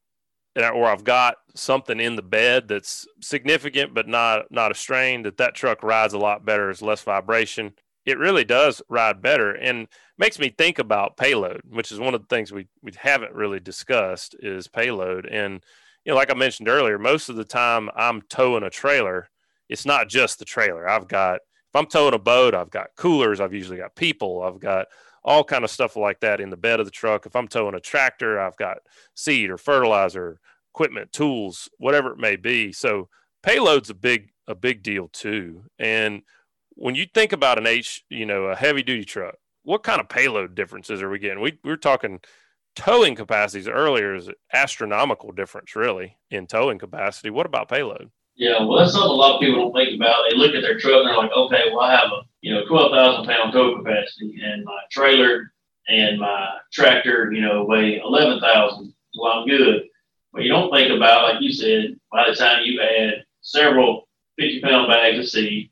[0.63, 5.37] or I've got something in the bed that's significant but not not a strain that
[5.37, 6.69] that truck rides a lot better.
[6.69, 7.73] It's less vibration.
[8.05, 9.87] it really does ride better and
[10.17, 13.59] makes me think about payload, which is one of the things we, we haven't really
[13.59, 15.25] discussed is payload.
[15.25, 15.63] And,
[16.03, 19.29] you know, like I mentioned earlier, most of the time I'm towing a trailer,
[19.69, 20.89] it's not just the trailer.
[20.89, 24.59] I've got, if I'm towing a boat, I've got coolers, I've usually got people, I've
[24.59, 24.87] got
[25.23, 27.25] all kind of stuff like that in the bed of the truck.
[27.25, 28.77] If I'm towing a tractor, I've got
[29.15, 30.39] seed or fertilizer,
[30.73, 32.71] equipment, tools, whatever it may be.
[32.71, 33.09] So
[33.43, 35.63] payload's a big, a big deal too.
[35.77, 36.21] And
[36.75, 40.09] when you think about an H, you know, a heavy duty truck, what kind of
[40.09, 41.41] payload differences are we getting?
[41.41, 42.19] We, we were talking
[42.75, 47.29] towing capacities earlier is astronomical difference really in towing capacity.
[47.29, 48.09] What about payload?
[48.35, 50.23] Yeah, well, that's something a lot of people don't think about.
[50.29, 52.65] They look at their truck and they're like, okay, well, I have a you know
[52.67, 55.51] twelve thousand pound tow capacity, and my trailer
[55.87, 58.93] and my tractor, you know, weigh eleven thousand.
[59.17, 59.83] Well, I'm good.
[60.31, 64.61] But you don't think about, like you said, by the time you add several fifty
[64.61, 65.71] pound bags of seed,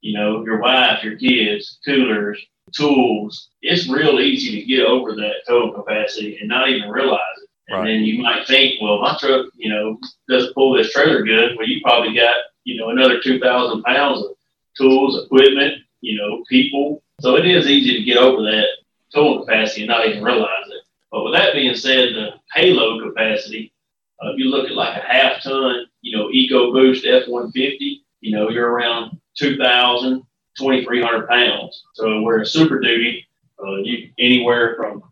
[0.00, 2.40] you know, your wife, your kids, coolers,
[2.72, 7.48] tools, it's real easy to get over that total capacity and not even realize it.
[7.68, 7.86] And right.
[7.88, 9.98] then you might think, well, my truck, you know,
[10.28, 11.56] doesn't pull this trailer good.
[11.56, 14.36] Well, you probably got, you know, another 2,000 pounds of
[14.76, 17.02] tools, equipment, you know, people.
[17.20, 18.66] So it is easy to get over that
[19.12, 20.82] total capacity and not even realize it.
[21.10, 23.72] But with that being said, the payload capacity,
[24.22, 28.48] uh, if you look at like a half ton, you know, EcoBoost F-150, you know,
[28.50, 30.22] you're around 2,000,
[30.58, 31.84] 2,300 pounds.
[31.94, 33.26] So where a Super Duty,
[33.60, 35.02] uh, you anywhere from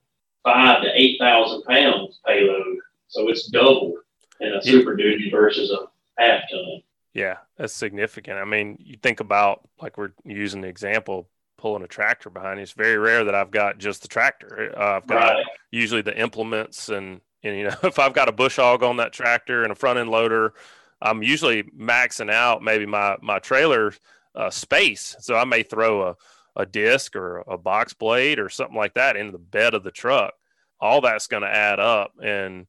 [0.45, 2.79] five to 8,000 pounds payload.
[3.09, 3.97] So it's doubled
[4.41, 5.87] in a Super Duty versus a
[6.23, 6.83] half ton.
[7.15, 8.39] Yeah, that's significant.
[8.39, 12.65] I mean, you think about like we're using the example pulling a tractor behind you.
[12.65, 14.73] It's very rare that I've got just the tractor.
[14.77, 15.47] Uh, I've got right.
[15.71, 19.13] usually the implements and and you know if I've got a bush hog on that
[19.13, 20.55] tractor and a front end loader,
[21.01, 23.95] I'm usually maxing out maybe my my trailer
[24.35, 25.15] uh, space.
[25.21, 26.17] So I may throw a,
[26.57, 29.93] a disc or a box blade or something like that into the bed of the
[29.93, 30.35] truck.
[30.81, 32.13] All that's going to add up.
[32.23, 32.67] And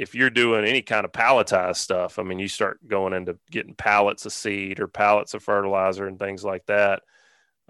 [0.00, 3.74] if you're doing any kind of palletized stuff, I mean, you start going into getting
[3.74, 7.02] pallets of seed or pallets of fertilizer and things like that.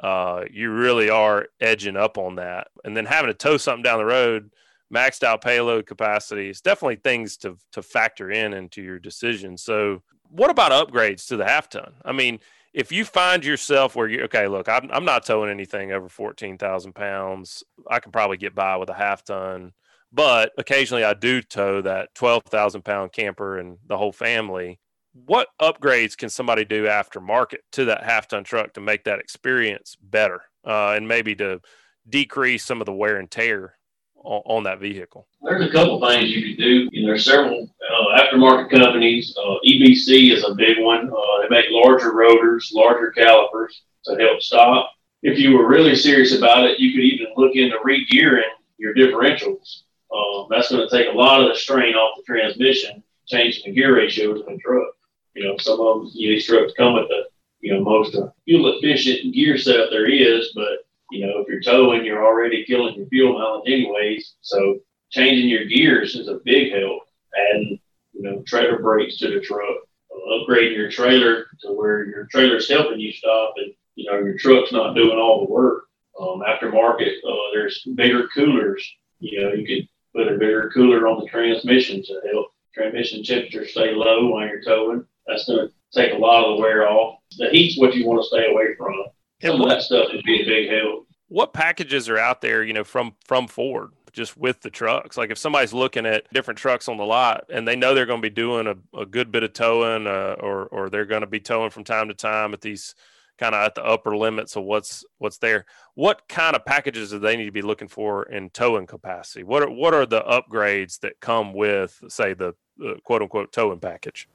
[0.00, 2.68] Uh, you really are edging up on that.
[2.84, 4.52] And then having to tow something down the road,
[4.94, 9.58] maxed out payload capacity, is definitely things to, to factor in into your decision.
[9.58, 11.94] So, what about upgrades to the half ton?
[12.04, 12.38] I mean,
[12.72, 16.58] if you find yourself where you're okay, look, I'm I'm not towing anything over fourteen
[16.58, 17.64] thousand pounds.
[17.90, 19.72] I can probably get by with a half ton,
[20.12, 24.80] but occasionally I do tow that twelve thousand pound camper and the whole family.
[25.12, 29.18] What upgrades can somebody do after market to that half ton truck to make that
[29.18, 31.60] experience better, uh, and maybe to
[32.08, 33.76] decrease some of the wear and tear
[34.16, 35.26] on, on that vehicle?
[35.42, 36.88] There's a couple things you could do.
[36.92, 39.36] You know, there's several uh, aftermarket companies.
[39.36, 41.10] Uh, EBC is a big one.
[41.10, 44.90] Uh, they make larger rotors, larger calipers to help stop.
[45.22, 48.44] If you were really serious about it, you could even look into re-gearing
[48.78, 49.82] your differentials.
[50.12, 53.72] Uh, that's going to take a lot of the strain off the transmission, changing the
[53.72, 54.88] gear ratios in the truck.
[55.34, 57.24] You know, some of them, you know, these trucks come with the,
[57.60, 60.78] you know, most fuel efficient gear setup there is, but
[61.10, 64.36] you know, if you're towing, you're already killing your fuel mileage anyways.
[64.40, 64.78] So
[65.10, 67.02] changing your gears is a big help.
[67.52, 67.80] Adding,
[68.12, 69.76] you know, trailer brakes to the truck,
[70.10, 74.38] uh, upgrading your trailer to where your trailer's helping you stop and, you know, your
[74.38, 75.84] truck's not doing all the work.
[76.20, 78.88] Um, aftermarket, uh, there's bigger coolers.
[79.20, 83.66] You know, you could put a bigger cooler on the transmission to help transmission temperature
[83.66, 85.04] stay low while you're towing.
[85.26, 87.20] That's going to take a lot of the wear off.
[87.38, 88.94] The heat's what you want to stay away from.
[89.42, 91.06] Some of that stuff would be a big help.
[91.28, 93.90] What packages are out there, you know, from from Ford?
[94.12, 95.16] just with the trucks.
[95.16, 98.20] Like if somebody's looking at different trucks on the lot and they know they're going
[98.20, 101.26] to be doing a, a good bit of towing uh, or, or they're going to
[101.26, 102.94] be towing from time to time at these
[103.40, 105.64] kind of at the upper limits of what's what's there.
[105.94, 109.42] What kind of packages do they need to be looking for in towing capacity?
[109.44, 113.80] What are, what are the upgrades that come with, say, the, the quote unquote towing
[113.80, 114.28] package?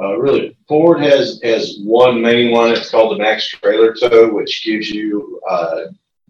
[0.00, 2.70] Uh, really, Ford has has one main one.
[2.70, 5.80] It's called the Max Trailer Tow, which gives you uh,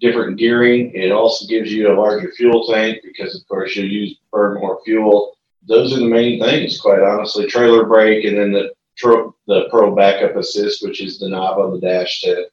[0.01, 0.93] different gearing.
[0.95, 4.81] It also gives you a larger fuel tank because, of course, you use burn more
[4.85, 5.37] fuel.
[5.69, 7.47] Those are the main things, quite honestly.
[7.47, 11.81] Trailer brake, and then the the Pro Backup Assist, which is the knob on the
[11.81, 12.47] dash to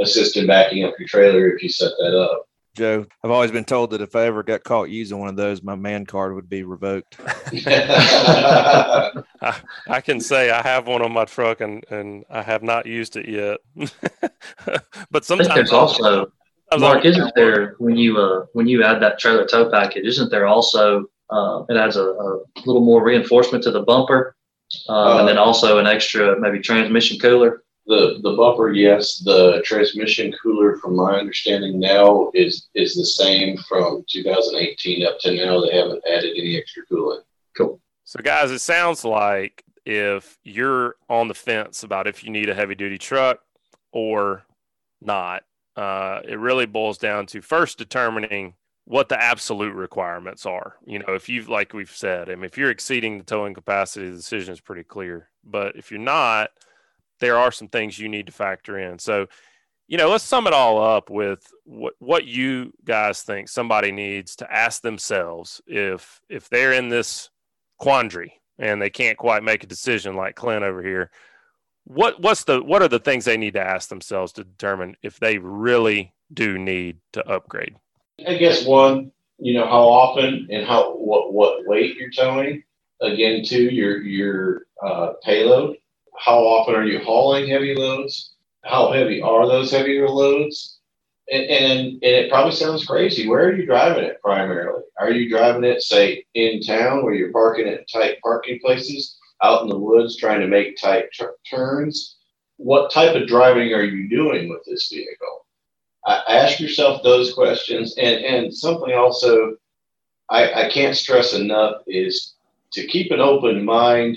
[0.00, 2.46] assist in backing up your trailer if you set that up.
[2.74, 5.62] Joe, I've always been told that if I ever got caught using one of those,
[5.62, 7.16] my man card would be revoked.
[7.66, 9.22] I,
[9.88, 13.16] I, can say I have one on my truck and, and I have not used
[13.16, 13.60] it yet.
[15.10, 16.30] but sometimes there's also
[16.78, 20.04] Mark, isn't there when you uh, when you add that trailer tow package?
[20.04, 24.36] Isn't there also uh, it adds a, a, little more reinforcement to the bumper,
[24.88, 27.62] uh, and then also an extra maybe transmission cooler?
[27.86, 29.18] The the bumper, yes.
[29.18, 35.34] The transmission cooler, from my understanding now, is is the same from 2018 up to
[35.34, 35.60] now.
[35.60, 37.22] They haven't added any extra coolant.
[37.56, 37.80] Cool.
[38.04, 42.54] So, guys, it sounds like if you're on the fence about if you need a
[42.54, 43.38] heavy duty truck
[43.92, 44.42] or
[45.00, 45.44] not,
[45.76, 48.54] uh, it really boils down to first determining
[48.86, 50.76] what the absolute requirements are.
[50.86, 54.08] You know, if you've, like we've said, I mean, if you're exceeding the towing capacity,
[54.08, 55.28] the decision is pretty clear.
[55.44, 56.50] But if you're not,
[57.18, 59.00] there are some things you need to factor in.
[59.00, 59.26] So,
[59.88, 64.36] you know, let's sum it all up with what what you guys think somebody needs
[64.36, 67.30] to ask themselves if if they're in this
[67.78, 71.10] quandary and they can't quite make a decision like Clint over here.
[71.84, 75.18] What what's the what are the things they need to ask themselves to determine if
[75.18, 77.76] they really do need to upgrade?
[78.24, 82.62] I guess one, you know, how often and how what what weight you're towing.
[83.00, 85.76] Again, two, your your uh, payload
[86.18, 88.32] how often are you hauling heavy loads?
[88.64, 90.78] How heavy are those heavier loads?
[91.30, 93.28] And, and, and it probably sounds crazy.
[93.28, 94.82] Where are you driving it primarily?
[94.98, 99.62] Are you driving it, say, in town where you're parking at tight parking places, out
[99.62, 102.16] in the woods trying to make tight t- turns?
[102.56, 105.45] What type of driving are you doing with this vehicle?
[106.06, 107.96] Ask yourself those questions.
[107.98, 109.56] And, and something also
[110.28, 112.34] I, I can't stress enough is
[112.72, 114.16] to keep an open mind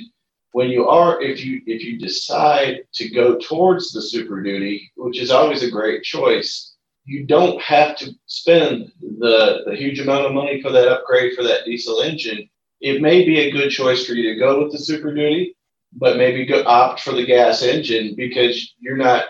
[0.51, 5.19] when you are if you if you decide to go towards the super duty which
[5.19, 6.73] is always a great choice
[7.05, 11.43] you don't have to spend the the huge amount of money for that upgrade for
[11.43, 12.49] that diesel engine
[12.81, 15.55] it may be a good choice for you to go with the super duty
[15.93, 19.25] but maybe go opt for the gas engine because you're not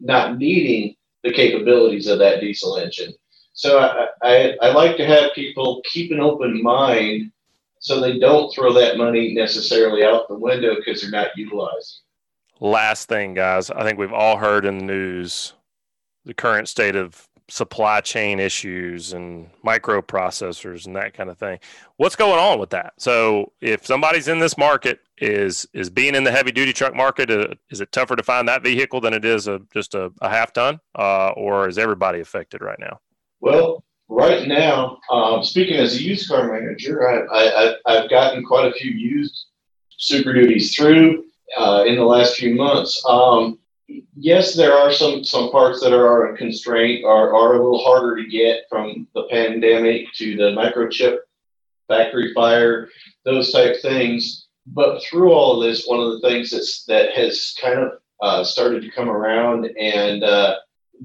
[0.00, 0.94] not needing
[1.24, 3.12] the capabilities of that diesel engine
[3.58, 7.32] so I, I, I like to have people keep an open mind
[7.80, 11.98] so they don't throw that money necessarily out the window because they're not utilizing.
[12.60, 15.54] Last thing, guys, I think we've all heard in the news
[16.24, 21.58] the current state of supply chain issues and microprocessors and that kind of thing.
[21.96, 22.92] What's going on with that?
[22.98, 27.30] So, if somebody's in this market, is is being in the heavy duty truck market,
[27.30, 30.28] uh, is it tougher to find that vehicle than it is a just a, a
[30.28, 33.00] half ton, uh, or is everybody affected right now?
[33.40, 38.72] Well, right now, um, speaking as a used car manager, I, have gotten quite a
[38.72, 39.46] few used
[39.96, 41.24] Super Duties through
[41.56, 43.02] uh, in the last few months.
[43.08, 43.58] Um,
[44.16, 48.16] yes, there are some some parts that are a constraint, are, are a little harder
[48.16, 51.18] to get from the pandemic to the microchip
[51.88, 52.88] factory fire,
[53.24, 54.47] those type things.
[54.74, 58.44] But through all of this, one of the things that's that has kind of uh,
[58.44, 60.56] started to come around and uh,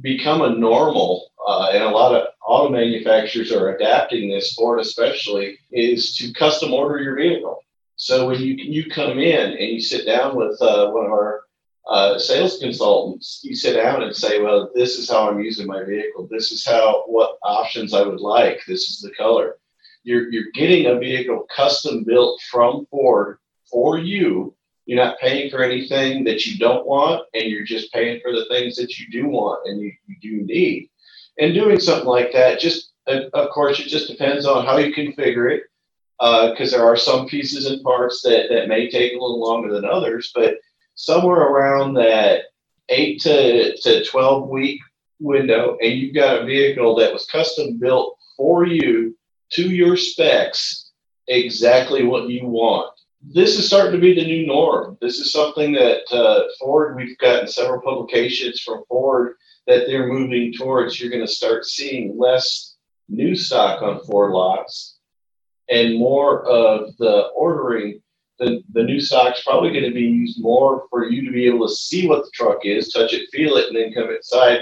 [0.01, 5.59] become a normal, uh, and a lot of auto manufacturers are adapting this, Ford especially,
[5.71, 7.63] is to custom order your vehicle.
[7.95, 11.43] So when you you come in and you sit down with uh, one of our
[11.87, 15.83] uh, sales consultants, you sit down and say, "Well, this is how I'm using my
[15.83, 16.27] vehicle.
[16.29, 18.59] This is how what options I would like.
[18.67, 19.57] This is the color."
[20.03, 23.37] You're you're getting a vehicle custom built from Ford
[23.73, 24.55] for you
[24.85, 28.45] you're not paying for anything that you don't want, and you're just paying for the
[28.49, 30.89] things that you do want and you, you do need.
[31.39, 35.51] And doing something like that, just of course, it just depends on how you configure
[35.51, 35.63] it,
[36.19, 39.73] because uh, there are some pieces and parts that, that may take a little longer
[39.73, 40.55] than others, but
[40.95, 42.43] somewhere around that
[42.89, 44.79] eight to, to 12 week
[45.19, 49.17] window, and you've got a vehicle that was custom built for you
[49.53, 50.91] to your specs,
[51.27, 52.92] exactly what you want
[53.25, 54.97] this is starting to be the new norm.
[55.01, 59.35] This is something that uh, Ford, we've gotten several publications from Ford
[59.67, 60.99] that they're moving towards.
[60.99, 62.75] You're going to start seeing less
[63.07, 64.97] new stock on Ford lots
[65.69, 68.01] and more of the ordering.
[68.39, 71.67] The, the new stock's probably going to be used more for you to be able
[71.67, 74.61] to see what the truck is, touch it, feel it, and then come inside,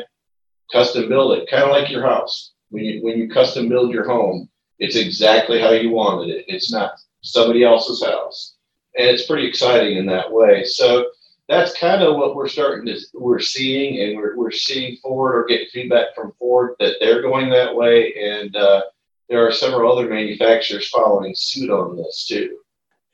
[0.71, 2.53] custom build it, kind of like your house.
[2.69, 6.45] When you, when you custom build your home, it's exactly how you wanted it.
[6.47, 8.50] It's not somebody else's house.
[8.97, 10.63] And it's pretty exciting in that way.
[10.65, 11.07] So
[11.47, 15.45] that's kind of what we're starting to we're seeing, and we're we're seeing Ford or
[15.45, 18.81] getting feedback from Ford that they're going that way, and uh,
[19.29, 22.57] there are several other manufacturers following suit on this too.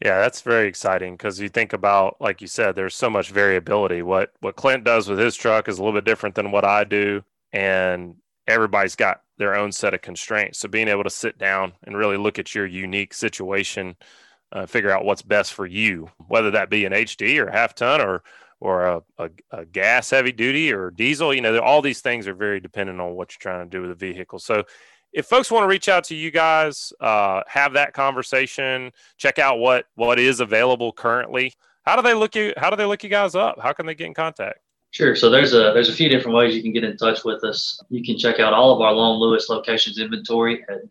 [0.04, 4.04] Yeah, that's very exciting because you think about, like you said, there's so much variability.
[4.04, 6.84] What what Clint does with his truck is a little bit different than what I
[6.84, 8.16] do, and
[8.48, 10.60] everybody's got their own set of constraints.
[10.60, 13.96] So being able to sit down and really look at your unique situation,
[14.52, 18.02] uh, figure out what's best for you, whether that be an HD or half ton
[18.02, 18.24] or
[18.60, 21.32] or a, a, a, gas heavy duty or diesel.
[21.32, 23.92] You know, all these things are very dependent on what you're trying to do with
[23.92, 24.40] a vehicle.
[24.40, 24.64] So
[25.14, 29.60] if folks want to reach out to you guys, uh, have that conversation, check out
[29.60, 31.54] what what is available currently.
[31.84, 32.54] How do they look you?
[32.58, 33.60] How do they look you guys up?
[33.62, 34.60] How can they get in contact?
[34.92, 35.16] Sure.
[35.16, 37.80] So there's a there's a few different ways you can get in touch with us.
[37.90, 40.90] You can check out all of our Long Lewis locations inventory at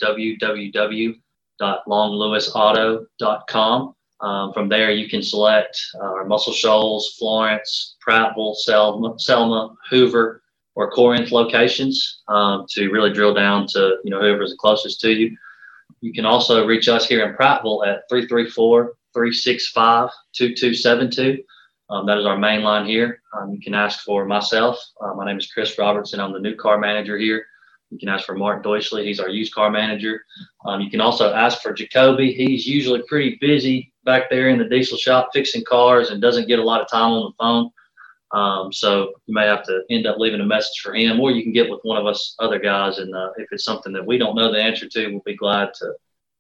[1.61, 3.95] www.longlewisauto.com.
[4.21, 10.43] Um, from there, you can select uh, our Muscle Shoals, Florence, Prattville, Selma, Selma, Hoover,
[10.75, 15.13] or Corinth locations um, to really drill down to you know whoever's the closest to
[15.13, 15.37] you.
[16.01, 21.43] You can also reach us here in Prattville at 334 365 2272.
[21.89, 23.23] Um, that is our main line here.
[23.37, 24.79] Um, you can ask for myself.
[25.01, 26.21] Uh, my name is Chris Robertson.
[26.21, 27.47] I'm the new car manager here.
[27.91, 29.05] You can ask for Mark Deuschle.
[29.05, 30.24] He's our used car manager.
[30.64, 32.32] Um, you can also ask for Jacoby.
[32.32, 36.59] He's usually pretty busy back there in the diesel shop fixing cars and doesn't get
[36.59, 37.70] a lot of time on the phone.
[38.32, 41.43] Um, so you may have to end up leaving a message for him, or you
[41.43, 42.99] can get with one of us other guys.
[42.99, 45.72] And uh, if it's something that we don't know the answer to, we'll be glad
[45.74, 45.93] to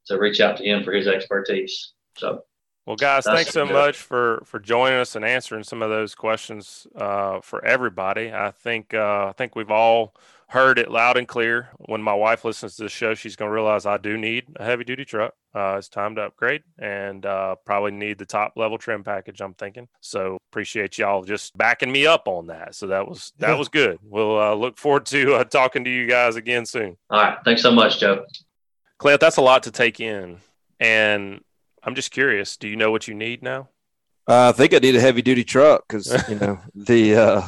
[0.06, 1.92] to reach out to him for his expertise.
[2.16, 2.44] So
[2.86, 6.86] well, guys, thanks so much for for joining us and answering some of those questions
[6.94, 8.32] uh, for everybody.
[8.32, 10.14] I think uh, I think we've all
[10.48, 11.68] heard it loud and clear.
[11.78, 14.64] When my wife listens to the show, she's going to realize I do need a
[14.64, 15.34] heavy duty truck.
[15.54, 19.40] Uh, it's time to upgrade and uh, probably need the top level trim package.
[19.40, 19.88] I'm thinking.
[20.00, 22.74] So appreciate y'all just backing me up on that.
[22.74, 23.98] So that was that was good.
[24.02, 26.96] We'll uh, look forward to uh, talking to you guys again soon.
[27.10, 28.24] All right, thanks so much, Joe.
[28.98, 30.38] Clint, that's a lot to take in,
[30.78, 31.40] and
[31.82, 32.56] I'm just curious.
[32.56, 33.68] Do you know what you need now?
[34.28, 37.42] Uh, I think I need a heavy duty truck because you know the uh,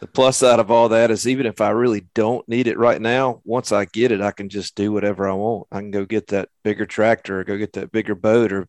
[0.00, 3.00] the plus side of all that is even if I really don't need it right
[3.00, 5.68] now, once I get it, I can just do whatever I want.
[5.72, 8.68] I can go get that bigger tractor, or go get that bigger boat, or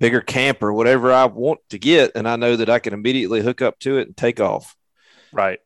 [0.00, 3.62] bigger camper, whatever I want to get, and I know that I can immediately hook
[3.62, 4.74] up to it and take off.
[5.32, 5.60] Right.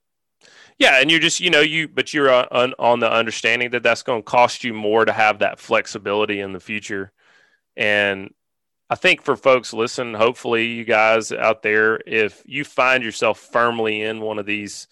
[0.78, 3.82] Yeah, and you're just you know you, but you're uh, on, on the understanding that
[3.82, 7.12] that's going to cost you more to have that flexibility in the future,
[7.76, 8.32] and
[8.92, 14.02] I think for folks listening, hopefully you guys out there, if you find yourself firmly
[14.02, 14.88] in one of these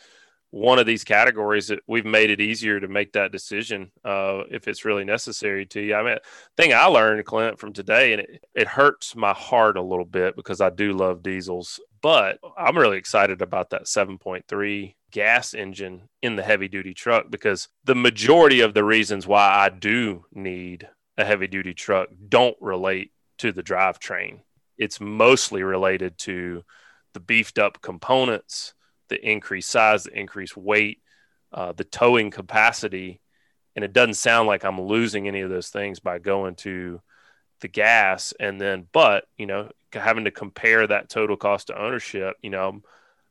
[0.50, 4.66] one of these categories that we've made it easier to make that decision uh, if
[4.66, 5.94] it's really necessary to you.
[5.94, 6.16] I mean,
[6.56, 10.36] thing I learned, Clint, from today, and it, it hurts my heart a little bit
[10.36, 16.36] because I do love diesels, but I'm really excited about that 7.3 gas engine in
[16.36, 20.88] the heavy duty truck because the majority of the reasons why I do need
[21.18, 24.40] a heavy duty truck don't relate to the drivetrain.
[24.76, 26.64] It's mostly related to
[27.14, 28.74] the beefed up components,
[29.08, 31.00] the increased size, the increased weight,
[31.52, 33.20] uh, the towing capacity.
[33.74, 37.00] And it doesn't sound like I'm losing any of those things by going to
[37.60, 38.34] the gas.
[38.38, 42.68] And then, but, you know, having to compare that total cost of ownership, you know,
[42.68, 42.82] I'm,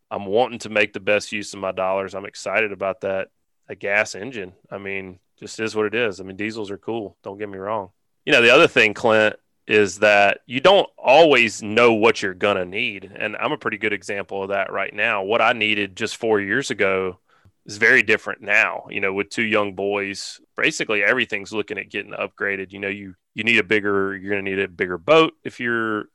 [0.10, 2.16] I'm wanting to make the best use of my dollars.
[2.16, 3.28] I'm excited about that,
[3.68, 4.54] a gas engine.
[4.72, 6.20] I mean, just is what it is.
[6.20, 7.18] I mean, diesels are cool.
[7.24, 7.90] Don't get me wrong.
[8.26, 9.36] You know, the other thing, Clint,
[9.68, 13.12] is that you don't always know what you're going to need.
[13.16, 15.24] And I'm a pretty good example of that right now.
[15.24, 17.20] What I needed just four years ago
[17.66, 18.86] is very different now.
[18.90, 22.72] You know, with two young boys, basically everything's looking at getting upgraded.
[22.72, 25.60] You know, you, you need a bigger, you're going to need a bigger boat if
[25.60, 26.06] you're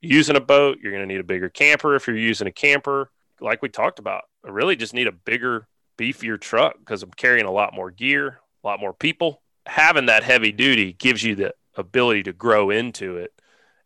[0.00, 3.10] using a boat, you're going to need a bigger camper if you're using a camper.
[3.40, 7.46] Like we talked about, I really just need a bigger, beefier truck because I'm carrying
[7.46, 9.42] a lot more gear, a lot more people.
[9.66, 13.32] Having that heavy duty gives you the ability to grow into it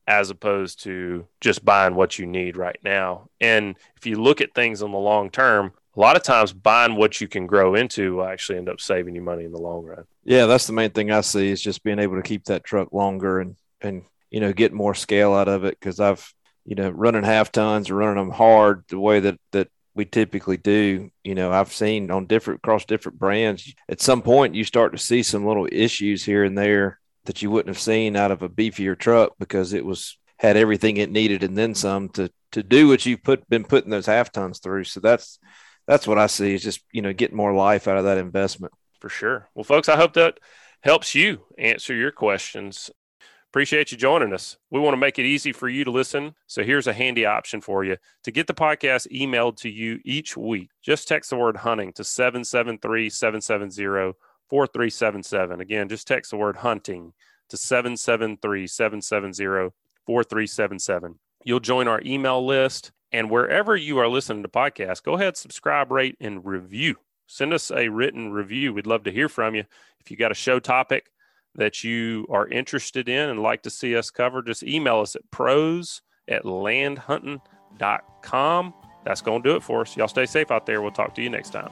[0.07, 3.28] as opposed to just buying what you need right now.
[3.41, 6.97] And if you look at things in the long term, a lot of times buying
[6.97, 9.84] what you can grow into will actually end up saving you money in the long
[9.84, 10.05] run.
[10.24, 12.93] Yeah, that's the main thing I see is just being able to keep that truck
[12.93, 16.32] longer and and you know get more scale out of it because I've
[16.64, 20.57] you know running half tons or running them hard the way that that we typically
[20.57, 21.11] do.
[21.24, 23.74] You know, I've seen on different across different brands.
[23.89, 27.51] At some point, you start to see some little issues here and there that you
[27.51, 31.43] wouldn't have seen out of a beefier truck because it was had everything it needed
[31.43, 34.85] and then some to to do what you've put been putting those half tons through.
[34.85, 35.39] So that's
[35.87, 38.72] that's what I see is just you know getting more life out of that investment.
[38.99, 39.49] For sure.
[39.55, 40.41] Well, folks, I hope that
[40.81, 42.91] helps you answer your questions.
[43.51, 44.57] Appreciate you joining us.
[44.70, 46.35] We want to make it easy for you to listen.
[46.47, 47.97] So here's a handy option for you.
[48.24, 52.05] To get the podcast emailed to you each week, just text the word hunting to
[52.05, 54.14] 773 770
[54.49, 55.61] 4377.
[55.61, 57.12] Again, just text the word hunting
[57.49, 59.74] to 773 770
[60.07, 61.18] 4377.
[61.44, 62.92] You'll join our email list.
[63.11, 66.96] And wherever you are listening to podcasts, go ahead, subscribe, rate, and review.
[67.26, 68.74] Send us a written review.
[68.74, 69.64] We'd love to hear from you.
[70.01, 71.11] If you got a show topic
[71.55, 75.30] that you are interested in and like to see us cover, just email us at
[75.30, 78.74] pros at landhuntin.com.
[79.05, 79.96] That's going to do it for us.
[79.96, 80.82] Y'all stay safe out there.
[80.82, 81.70] We'll talk to you next time.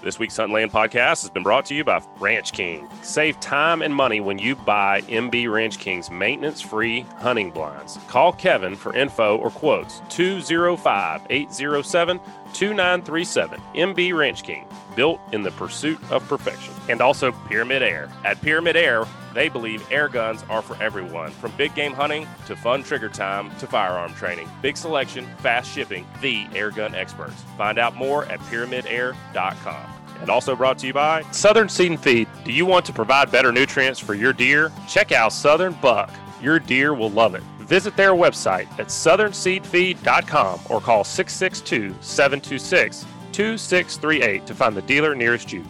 [0.00, 2.88] This week's Hunt Land podcast has been brought to you by Ranch King.
[3.02, 7.98] Save time and money when you buy MB Ranch King's maintenance free hunting blinds.
[8.06, 12.20] Call Kevin for info or quotes 205 807
[12.58, 13.60] 2937.
[13.74, 16.74] MB Ranch King, built in the pursuit of perfection.
[16.88, 18.10] And also Pyramid Air.
[18.24, 22.56] At Pyramid Air, they believe air guns are for everyone, from big game hunting to
[22.56, 24.48] fun trigger time to firearm training.
[24.60, 27.44] Big selection, fast shipping, the air gun experts.
[27.56, 29.86] Find out more at pyramidair.com.
[30.20, 32.26] And also brought to you by Southern Seed and Feed.
[32.44, 34.72] Do you want to provide better nutrients for your deer?
[34.88, 36.10] Check out Southern Buck.
[36.42, 37.42] Your deer will love it.
[37.68, 45.52] Visit their website at southernseedfeed.com or call 662 726 2638 to find the dealer nearest
[45.52, 45.62] you.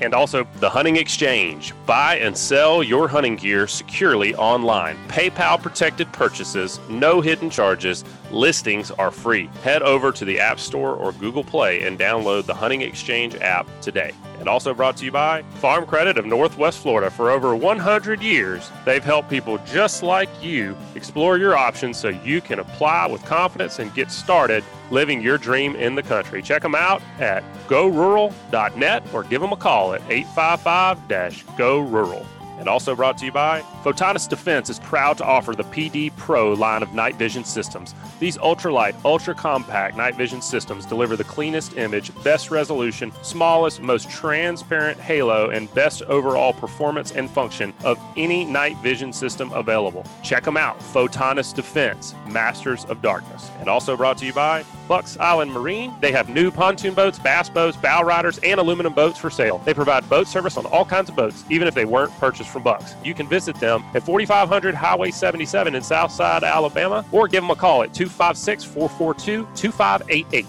[0.00, 1.72] And also the Hunting Exchange.
[1.86, 4.96] Buy and sell your hunting gear securely online.
[5.08, 8.04] PayPal protected purchases, no hidden charges.
[8.30, 9.46] Listings are free.
[9.62, 13.66] Head over to the App Store or Google Play and download the Hunting Exchange app
[13.80, 14.12] today.
[14.38, 17.10] And also brought to you by Farm Credit of Northwest Florida.
[17.10, 22.40] For over 100 years, they've helped people just like you explore your options so you
[22.40, 26.42] can apply with confidence and get started living your dream in the country.
[26.42, 31.08] Check them out at gorural.net or give them a call at 855
[31.56, 32.26] go rural.
[32.58, 36.52] And also brought to you by Photonis Defense is proud to offer the PD Pro
[36.52, 37.94] line of night vision systems.
[38.18, 44.10] These ultralight, ultra compact night vision systems deliver the cleanest image, best resolution, smallest, most
[44.10, 50.04] transparent halo, and best overall performance and function of any night vision system available.
[50.22, 53.50] Check them out Photonis Defense, Masters of Darkness.
[53.60, 55.96] And also brought to you by Buck's Island Marina.
[56.00, 59.58] They have new pontoon boats, bass boats, bow riders, and aluminum boats for sale.
[59.64, 62.62] They provide boat service on all kinds of boats, even if they weren't purchased from
[62.62, 62.94] Buck's.
[63.04, 67.56] You can visit them at 4500 Highway 77 in Southside, Alabama, or give them a
[67.56, 70.46] call at 256 442 2588.